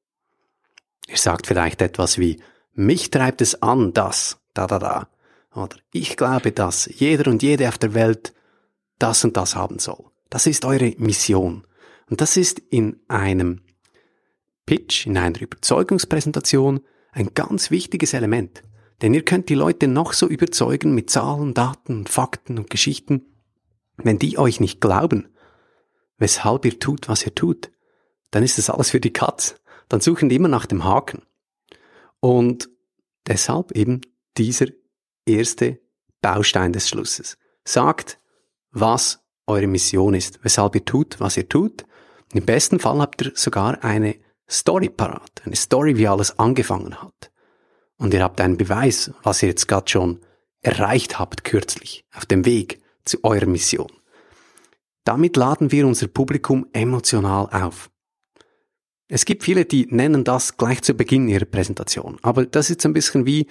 Ihr 1.06 1.18
sagt 1.18 1.46
vielleicht 1.46 1.82
etwas 1.82 2.18
wie, 2.18 2.42
mich 2.74 3.10
treibt 3.10 3.40
es 3.40 3.62
an, 3.62 3.92
das, 3.92 4.38
da, 4.54 4.66
da, 4.66 4.78
da. 4.78 5.08
Oder 5.54 5.76
ich 5.92 6.16
glaube, 6.16 6.52
dass 6.52 6.88
jeder 6.92 7.30
und 7.30 7.42
jede 7.42 7.68
auf 7.68 7.78
der 7.78 7.94
Welt 7.94 8.32
das 8.98 9.24
und 9.24 9.36
das 9.36 9.54
haben 9.56 9.78
soll. 9.78 10.04
Das 10.30 10.46
ist 10.46 10.64
eure 10.64 10.94
Mission. 10.98 11.66
Und 12.08 12.20
das 12.20 12.36
ist 12.36 12.58
in 12.58 13.00
einem 13.08 13.60
Pitch, 14.64 15.06
in 15.06 15.18
einer 15.18 15.40
Überzeugungspräsentation 15.40 16.80
ein 17.10 17.34
ganz 17.34 17.70
wichtiges 17.70 18.14
Element. 18.14 18.62
Denn 19.02 19.12
ihr 19.12 19.24
könnt 19.24 19.48
die 19.48 19.54
Leute 19.54 19.88
noch 19.88 20.12
so 20.12 20.28
überzeugen 20.28 20.94
mit 20.94 21.10
Zahlen, 21.10 21.54
Daten, 21.54 22.06
Fakten 22.06 22.58
und 22.58 22.70
Geschichten. 22.70 23.22
Wenn 23.96 24.18
die 24.18 24.38
euch 24.38 24.60
nicht 24.60 24.80
glauben, 24.80 25.28
weshalb 26.18 26.64
ihr 26.64 26.78
tut, 26.78 27.08
was 27.08 27.26
ihr 27.26 27.34
tut, 27.34 27.70
dann 28.30 28.42
ist 28.42 28.58
das 28.58 28.70
alles 28.70 28.90
für 28.90 29.00
die 29.00 29.12
Katz. 29.12 29.56
Dann 29.88 30.00
suchen 30.00 30.28
die 30.28 30.36
immer 30.36 30.48
nach 30.48 30.66
dem 30.66 30.84
Haken. 30.84 31.22
Und 32.22 32.70
deshalb 33.26 33.72
eben 33.72 34.00
dieser 34.38 34.66
erste 35.26 35.80
Baustein 36.22 36.72
des 36.72 36.88
Schlusses. 36.88 37.36
Sagt, 37.64 38.18
was 38.70 39.20
eure 39.46 39.66
Mission 39.66 40.14
ist, 40.14 40.42
weshalb 40.42 40.74
ihr 40.74 40.84
tut, 40.84 41.20
was 41.20 41.36
ihr 41.36 41.48
tut. 41.48 41.82
Und 42.32 42.38
Im 42.38 42.46
besten 42.46 42.78
Fall 42.78 43.00
habt 43.00 43.22
ihr 43.22 43.32
sogar 43.34 43.84
eine 43.84 44.16
Story 44.48 44.88
parat, 44.88 45.42
eine 45.44 45.56
Story, 45.56 45.96
wie 45.96 46.08
alles 46.08 46.38
angefangen 46.38 47.02
hat 47.02 47.32
und 48.02 48.12
ihr 48.12 48.22
habt 48.22 48.40
einen 48.40 48.56
Beweis, 48.56 49.12
was 49.22 49.42
ihr 49.42 49.50
jetzt 49.50 49.68
gerade 49.68 49.88
schon 49.88 50.20
erreicht 50.60 51.20
habt 51.20 51.44
kürzlich 51.44 52.04
auf 52.12 52.26
dem 52.26 52.44
Weg 52.44 52.82
zu 53.04 53.22
eurer 53.22 53.46
Mission. 53.46 53.90
Damit 55.04 55.36
laden 55.36 55.70
wir 55.70 55.86
unser 55.86 56.08
Publikum 56.08 56.66
emotional 56.72 57.48
auf. 57.50 57.90
Es 59.14 59.26
gibt 59.26 59.42
viele, 59.42 59.66
die 59.66 59.86
nennen 59.90 60.24
das 60.24 60.56
gleich 60.56 60.80
zu 60.80 60.94
Beginn 60.94 61.28
ihrer 61.28 61.44
Präsentation, 61.44 62.16
aber 62.22 62.46
das 62.46 62.70
ist 62.70 62.86
ein 62.86 62.94
bisschen 62.94 63.26
wie 63.26 63.46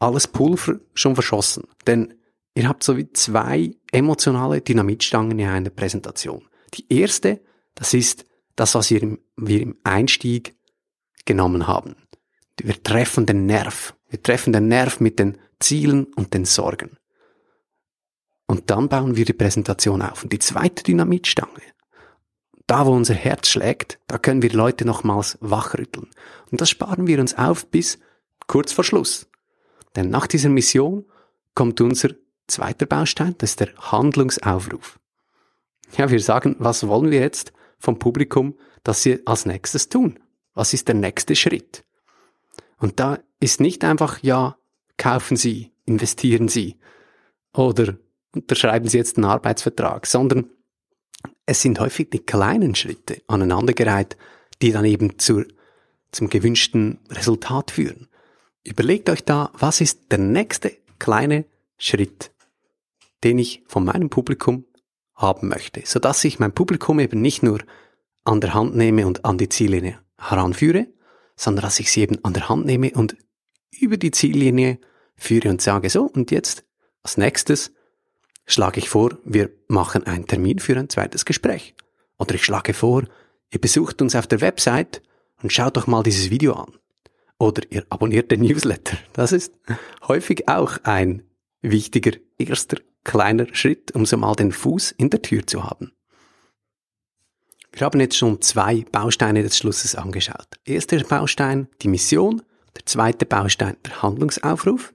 alles 0.00 0.26
Pulver 0.26 0.80
schon 0.92 1.14
verschossen, 1.14 1.68
denn 1.86 2.14
ihr 2.56 2.68
habt 2.68 2.82
so 2.82 2.96
wie 2.96 3.12
zwei 3.12 3.76
emotionale 3.92 4.60
Dynamitstangen 4.60 5.38
in 5.38 5.46
einer 5.46 5.70
Präsentation. 5.70 6.48
Die 6.74 6.92
erste, 6.92 7.42
das 7.76 7.94
ist 7.94 8.26
das, 8.56 8.74
was 8.74 8.90
wir 8.90 9.04
im, 9.04 9.20
wir 9.36 9.62
im 9.62 9.76
Einstieg 9.84 10.56
genommen 11.26 11.68
haben. 11.68 11.94
Wir 12.60 12.82
treffen 12.82 13.26
den 13.26 13.46
Nerv. 13.46 13.94
Wir 14.08 14.20
treffen 14.20 14.52
den 14.52 14.66
Nerv 14.66 14.98
mit 14.98 15.20
den 15.20 15.38
Zielen 15.60 16.06
und 16.16 16.34
den 16.34 16.44
Sorgen. 16.44 16.96
Und 18.48 18.68
dann 18.68 18.88
bauen 18.88 19.14
wir 19.14 19.26
die 19.26 19.32
Präsentation 19.32 20.02
auf. 20.02 20.24
Und 20.24 20.32
die 20.32 20.40
zweite 20.40 20.82
Dynamitstange, 20.82 21.62
da 22.66 22.86
wo 22.86 22.92
unser 22.92 23.14
Herz 23.14 23.48
schlägt, 23.48 23.98
da 24.06 24.18
können 24.18 24.42
wir 24.42 24.52
Leute 24.52 24.84
nochmals 24.84 25.38
wachrütteln. 25.40 26.08
Und 26.50 26.60
das 26.60 26.70
sparen 26.70 27.06
wir 27.06 27.20
uns 27.20 27.36
auf 27.36 27.66
bis 27.66 27.98
kurz 28.46 28.72
vor 28.72 28.84
Schluss. 28.84 29.26
Denn 29.96 30.10
nach 30.10 30.26
dieser 30.26 30.48
Mission 30.48 31.04
kommt 31.54 31.80
unser 31.80 32.10
zweiter 32.46 32.86
Baustein, 32.86 33.34
das 33.38 33.50
ist 33.50 33.60
der 33.60 33.74
Handlungsaufruf. 33.76 34.98
Ja, 35.96 36.10
wir 36.10 36.20
sagen, 36.20 36.56
was 36.58 36.86
wollen 36.88 37.10
wir 37.10 37.20
jetzt 37.20 37.52
vom 37.78 37.98
Publikum, 37.98 38.58
dass 38.82 39.02
sie 39.02 39.24
als 39.26 39.46
nächstes 39.46 39.88
tun? 39.88 40.18
Was 40.54 40.72
ist 40.72 40.88
der 40.88 40.94
nächste 40.94 41.36
Schritt? 41.36 41.84
Und 42.78 43.00
da 43.00 43.18
ist 43.40 43.60
nicht 43.60 43.84
einfach, 43.84 44.22
ja, 44.22 44.56
kaufen 44.96 45.36
Sie, 45.36 45.72
investieren 45.84 46.48
Sie 46.48 46.78
oder 47.52 47.96
unterschreiben 48.34 48.88
Sie 48.88 48.98
jetzt 48.98 49.16
einen 49.16 49.26
Arbeitsvertrag, 49.26 50.06
sondern 50.06 50.50
es 51.46 51.62
sind 51.62 51.80
häufig 51.80 52.10
die 52.10 52.20
kleinen 52.20 52.74
Schritte 52.74 53.22
aneinandergereiht, 53.26 54.16
die 54.62 54.72
dann 54.72 54.84
eben 54.84 55.18
zur, 55.18 55.44
zum 56.10 56.28
gewünschten 56.28 56.98
Resultat 57.10 57.70
führen. 57.70 58.08
Überlegt 58.62 59.10
euch 59.10 59.24
da, 59.24 59.50
was 59.52 59.80
ist 59.80 60.10
der 60.10 60.18
nächste 60.18 60.72
kleine 60.98 61.44
Schritt, 61.76 62.32
den 63.24 63.38
ich 63.38 63.62
von 63.66 63.84
meinem 63.84 64.08
Publikum 64.08 64.64
haben 65.14 65.48
möchte, 65.48 65.82
sodass 65.84 66.24
ich 66.24 66.38
mein 66.38 66.52
Publikum 66.52 66.98
eben 66.98 67.20
nicht 67.20 67.42
nur 67.42 67.60
an 68.24 68.40
der 68.40 68.54
Hand 68.54 68.74
nehme 68.74 69.06
und 69.06 69.24
an 69.24 69.38
die 69.38 69.48
Ziellinie 69.48 70.00
heranführe, 70.18 70.86
sondern 71.36 71.62
dass 71.62 71.78
ich 71.78 71.92
sie 71.92 72.00
eben 72.00 72.24
an 72.24 72.32
der 72.32 72.48
Hand 72.48 72.64
nehme 72.64 72.92
und 72.92 73.16
über 73.70 73.96
die 73.96 74.12
Ziellinie 74.12 74.78
führe 75.16 75.50
und 75.50 75.60
sage 75.60 75.90
so, 75.90 76.04
und 76.04 76.30
jetzt 76.30 76.64
als 77.02 77.16
nächstes 77.16 77.72
schlage 78.46 78.78
ich 78.78 78.88
vor, 78.88 79.18
wir 79.24 79.50
machen 79.68 80.06
einen 80.06 80.26
Termin 80.26 80.58
für 80.58 80.76
ein 80.76 80.88
zweites 80.88 81.24
Gespräch. 81.24 81.74
Oder 82.18 82.34
ich 82.34 82.44
schlage 82.44 82.74
vor, 82.74 83.04
ihr 83.50 83.60
besucht 83.60 84.02
uns 84.02 84.14
auf 84.14 84.26
der 84.26 84.40
Website 84.40 85.02
und 85.42 85.52
schaut 85.52 85.76
doch 85.76 85.86
mal 85.86 86.02
dieses 86.02 86.30
Video 86.30 86.54
an. 86.54 86.72
Oder 87.38 87.62
ihr 87.70 87.84
abonniert 87.90 88.30
den 88.30 88.40
Newsletter. 88.42 88.96
Das 89.12 89.32
ist 89.32 89.52
häufig 90.06 90.48
auch 90.48 90.78
ein 90.84 91.22
wichtiger 91.62 92.12
erster 92.38 92.78
kleiner 93.02 93.46
Schritt, 93.54 93.92
um 93.94 94.06
so 94.06 94.16
mal 94.16 94.34
den 94.34 94.52
Fuß 94.52 94.92
in 94.92 95.10
der 95.10 95.22
Tür 95.22 95.46
zu 95.46 95.64
haben. 95.64 95.92
Wir 97.72 97.86
haben 97.86 98.00
jetzt 98.00 98.16
schon 98.16 98.40
zwei 98.40 98.84
Bausteine 98.92 99.42
des 99.42 99.58
Schlusses 99.58 99.96
angeschaut. 99.96 100.46
Erster 100.64 101.02
Baustein 101.02 101.68
die 101.82 101.88
Mission, 101.88 102.42
der 102.76 102.86
zweite 102.86 103.26
Baustein 103.26 103.76
der 103.84 104.00
Handlungsaufruf. 104.00 104.94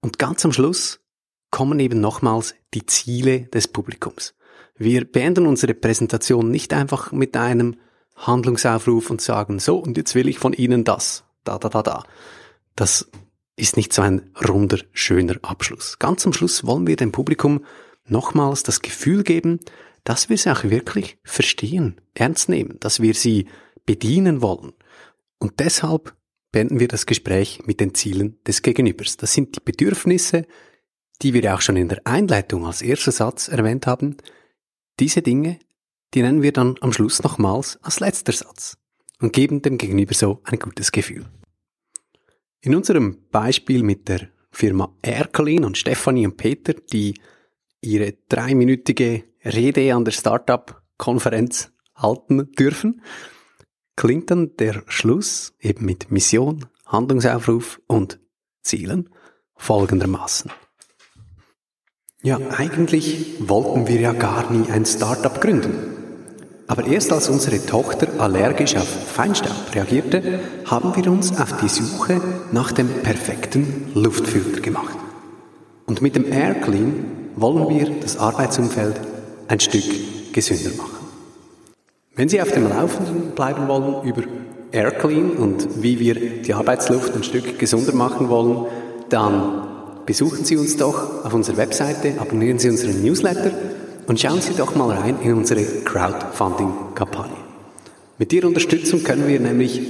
Und 0.00 0.18
ganz 0.18 0.44
am 0.44 0.52
Schluss 0.52 1.00
kommen 1.50 1.80
eben 1.80 2.00
nochmals 2.00 2.54
die 2.74 2.86
Ziele 2.86 3.42
des 3.46 3.68
Publikums. 3.68 4.34
Wir 4.76 5.04
beenden 5.10 5.46
unsere 5.46 5.74
Präsentation 5.74 6.50
nicht 6.50 6.72
einfach 6.72 7.12
mit 7.12 7.36
einem 7.36 7.76
Handlungsaufruf 8.16 9.10
und 9.10 9.20
sagen, 9.20 9.58
so, 9.58 9.78
und 9.78 9.96
jetzt 9.96 10.14
will 10.14 10.28
ich 10.28 10.38
von 10.38 10.52
Ihnen 10.52 10.84
das, 10.84 11.24
da, 11.44 11.58
da, 11.58 11.68
da, 11.68 11.82
da. 11.82 12.04
Das 12.76 13.10
ist 13.56 13.76
nicht 13.76 13.92
so 13.92 14.02
ein 14.02 14.30
runder, 14.46 14.78
schöner 14.92 15.36
Abschluss. 15.42 15.98
Ganz 15.98 16.24
am 16.26 16.32
Schluss 16.32 16.64
wollen 16.64 16.86
wir 16.86 16.96
dem 16.96 17.12
Publikum 17.12 17.64
nochmals 18.06 18.62
das 18.62 18.82
Gefühl 18.82 19.24
geben, 19.24 19.60
dass 20.04 20.28
wir 20.28 20.38
sie 20.38 20.50
auch 20.50 20.64
wirklich 20.64 21.18
verstehen, 21.24 22.00
ernst 22.14 22.48
nehmen, 22.48 22.78
dass 22.80 23.00
wir 23.00 23.14
sie 23.14 23.48
bedienen 23.84 24.42
wollen. 24.42 24.72
Und 25.38 25.60
deshalb 25.60 26.14
beenden 26.52 26.80
wir 26.80 26.88
das 26.88 27.06
Gespräch 27.06 27.62
mit 27.66 27.80
den 27.80 27.94
Zielen 27.94 28.38
des 28.46 28.62
Gegenübers. 28.62 29.16
Das 29.16 29.34
sind 29.34 29.56
die 29.56 29.60
Bedürfnisse, 29.60 30.46
die 31.22 31.34
wir 31.34 31.54
auch 31.54 31.60
schon 31.60 31.76
in 31.76 31.88
der 31.88 32.06
Einleitung 32.06 32.66
als 32.66 32.82
erster 32.82 33.12
Satz 33.12 33.48
erwähnt 33.48 33.86
haben. 33.86 34.16
Diese 35.00 35.22
Dinge, 35.22 35.58
die 36.14 36.22
nennen 36.22 36.42
wir 36.42 36.52
dann 36.52 36.76
am 36.80 36.92
Schluss 36.92 37.22
nochmals 37.22 37.78
als 37.82 38.00
letzter 38.00 38.32
Satz 38.32 38.78
und 39.20 39.32
geben 39.32 39.62
dem 39.62 39.78
Gegenüber 39.78 40.14
so 40.14 40.40
ein 40.44 40.58
gutes 40.58 40.92
Gefühl. 40.92 41.26
In 42.60 42.74
unserem 42.74 43.28
Beispiel 43.30 43.82
mit 43.82 44.08
der 44.08 44.28
Firma 44.50 44.92
Erkelin 45.02 45.64
und 45.64 45.78
Stefanie 45.78 46.26
und 46.26 46.36
Peter, 46.36 46.74
die 46.74 47.14
ihre 47.80 48.14
dreiminütige 48.28 49.24
Rede 49.44 49.94
an 49.94 50.04
der 50.04 50.12
Startup-Konferenz 50.12 51.70
halten 51.94 52.50
dürfen, 52.52 53.02
klingt 53.96 54.30
dann 54.30 54.56
der 54.56 54.82
Schluss 54.86 55.54
eben 55.60 55.84
mit 55.84 56.10
Mission, 56.10 56.66
Handlungsaufruf 56.86 57.80
und 57.86 58.20
Zielen 58.62 59.10
folgendermaßen. 59.56 60.50
Ja, 62.24 62.38
eigentlich 62.56 63.36
wollten 63.38 63.86
wir 63.86 64.00
ja 64.00 64.12
gar 64.12 64.50
nie 64.50 64.68
ein 64.72 64.84
Startup 64.84 65.40
gründen. 65.40 65.94
Aber 66.66 66.84
erst 66.84 67.12
als 67.12 67.28
unsere 67.28 67.64
Tochter 67.64 68.08
allergisch 68.18 68.74
auf 68.74 68.88
Feinstaub 68.88 69.72
reagierte, 69.72 70.40
haben 70.64 70.96
wir 70.96 71.12
uns 71.12 71.38
auf 71.38 71.60
die 71.62 71.68
Suche 71.68 72.20
nach 72.50 72.72
dem 72.72 72.88
perfekten 73.04 73.92
Luftfilter 73.94 74.60
gemacht. 74.60 74.96
Und 75.86 76.02
mit 76.02 76.16
dem 76.16 76.30
Air 76.30 76.56
Clean 76.56 77.04
wollen 77.36 77.68
wir 77.68 78.00
das 78.00 78.18
Arbeitsumfeld 78.18 79.00
ein 79.46 79.60
Stück 79.60 80.32
gesünder 80.32 80.76
machen. 80.76 81.06
Wenn 82.16 82.28
Sie 82.28 82.42
auf 82.42 82.50
dem 82.50 82.68
Laufenden 82.68 83.30
bleiben 83.30 83.68
wollen 83.68 84.02
über 84.02 84.22
Air 84.72 84.90
Clean 84.90 85.30
und 85.30 85.82
wie 85.84 86.00
wir 86.00 86.14
die 86.42 86.52
Arbeitsluft 86.52 87.14
ein 87.14 87.22
Stück 87.22 87.60
gesünder 87.60 87.94
machen 87.94 88.28
wollen, 88.28 88.66
dann 89.08 89.67
besuchen 90.08 90.46
Sie 90.46 90.56
uns 90.56 90.78
doch 90.78 91.22
auf 91.26 91.34
unserer 91.34 91.58
Webseite, 91.58 92.18
abonnieren 92.18 92.58
Sie 92.58 92.70
unseren 92.70 93.02
Newsletter 93.02 93.52
und 94.06 94.18
schauen 94.18 94.40
Sie 94.40 94.54
doch 94.54 94.74
mal 94.74 94.96
rein 94.96 95.20
in 95.20 95.34
unsere 95.34 95.62
Crowdfunding-Kampagne. 95.84 97.36
Mit 98.16 98.32
Ihrer 98.32 98.46
Unterstützung 98.46 99.04
können 99.04 99.28
wir 99.28 99.38
nämlich 99.38 99.82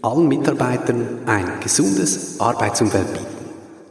allen 0.00 0.26
Mitarbeitern 0.26 1.26
ein 1.26 1.60
gesundes 1.60 2.40
Arbeitsumfeld 2.40 3.12
bieten, 3.12 3.26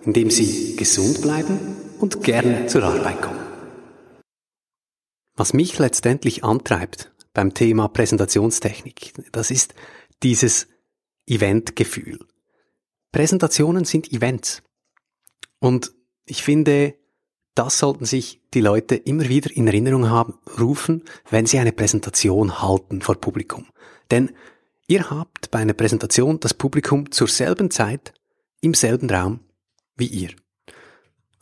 in 0.05 0.13
dem 0.13 0.31
sie 0.31 0.75
gesund 0.77 1.21
bleiben 1.21 1.59
und 1.99 2.23
gerne 2.23 2.65
zur 2.65 2.83
Arbeit 2.83 3.21
kommen. 3.21 3.39
Was 5.35 5.53
mich 5.53 5.77
letztendlich 5.77 6.43
antreibt 6.43 7.13
beim 7.35 7.53
Thema 7.53 7.87
Präsentationstechnik, 7.87 9.13
das 9.31 9.51
ist 9.51 9.75
dieses 10.23 10.65
Eventgefühl. 11.27 12.17
Präsentationen 13.11 13.85
sind 13.85 14.11
Events. 14.11 14.63
Und 15.65 15.95
ich 16.27 16.43
finde, 16.43 16.93
das 17.55 17.79
sollten 17.79 18.05
sich 18.05 18.39
die 18.53 18.61
Leute 18.61 18.93
immer 18.97 19.27
wieder 19.29 19.49
in 19.49 19.65
Erinnerung 19.65 20.11
haben, 20.11 20.35
rufen, 20.59 21.01
wenn 21.31 21.47
sie 21.47 21.57
eine 21.57 21.71
Präsentation 21.71 22.61
halten 22.61 23.01
vor 23.01 23.15
Publikum. 23.15 23.65
Denn 24.11 24.29
ihr 24.85 25.09
habt 25.09 25.49
bei 25.49 25.57
einer 25.57 25.73
Präsentation 25.73 26.39
das 26.39 26.53
Publikum 26.53 27.09
zur 27.09 27.27
selben 27.27 27.71
Zeit 27.71 28.13
im 28.61 28.75
selben 28.75 29.09
Raum 29.09 29.39
wie 29.97 30.05
ihr. 30.05 30.29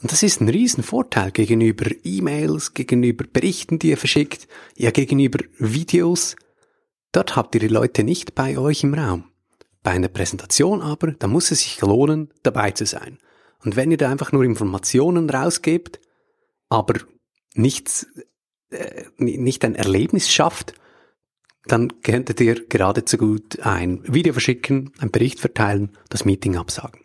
Und 0.02 0.14
das 0.14 0.24
ist 0.24 0.40
ein 0.40 0.48
Riesenvorteil 0.48 1.32
gegenüber 1.32 1.92
E-Mails, 2.06 2.74
gegenüber 2.74 3.26
Berichten, 3.26 3.78
die 3.78 3.90
ihr 3.90 3.98
verschickt, 3.98 4.48
ja 4.78 4.92
gegenüber 4.92 5.44
Videos. 5.58 6.38
Dort 7.12 7.36
habt 7.36 7.56
ihr 7.56 7.60
die 7.60 7.68
Leute 7.68 8.06
nicht 8.06 8.36
bei 8.36 8.58
euch 8.58 8.86
im 8.86 8.94
Raum. 8.94 9.26
Bei 9.82 9.92
einer 9.92 10.08
Präsentation 10.08 10.82
aber, 10.82 11.12
da 11.12 11.28
muss 11.28 11.52
es 11.52 11.60
sich 11.60 11.82
lohnen, 11.82 12.32
dabei 12.42 12.72
zu 12.72 12.86
sein. 12.86 13.18
Und 13.64 13.76
wenn 13.76 13.92
ihr 13.92 13.98
da 13.98 14.10
einfach 14.10 14.32
nur 14.32 14.44
Informationen 14.44 15.30
rausgebt, 15.30 16.00
aber 16.70 16.96
nichts, 17.54 18.08
äh, 18.72 19.04
nicht 19.18 19.64
ein 19.64 19.76
Erlebnis 19.76 20.32
schafft, 20.32 20.74
dann 21.66 22.02
könntet 22.02 22.42
ihr 22.42 22.68
geradezu 22.68 23.18
gut 23.18 23.60
ein 23.62 24.02
Video 24.06 24.34
verschicken, 24.34 24.92
einen 25.00 25.12
Bericht 25.12 25.40
verteilen, 25.40 25.92
das 26.10 26.26
Meeting 26.26 26.58
absagen. 26.58 27.02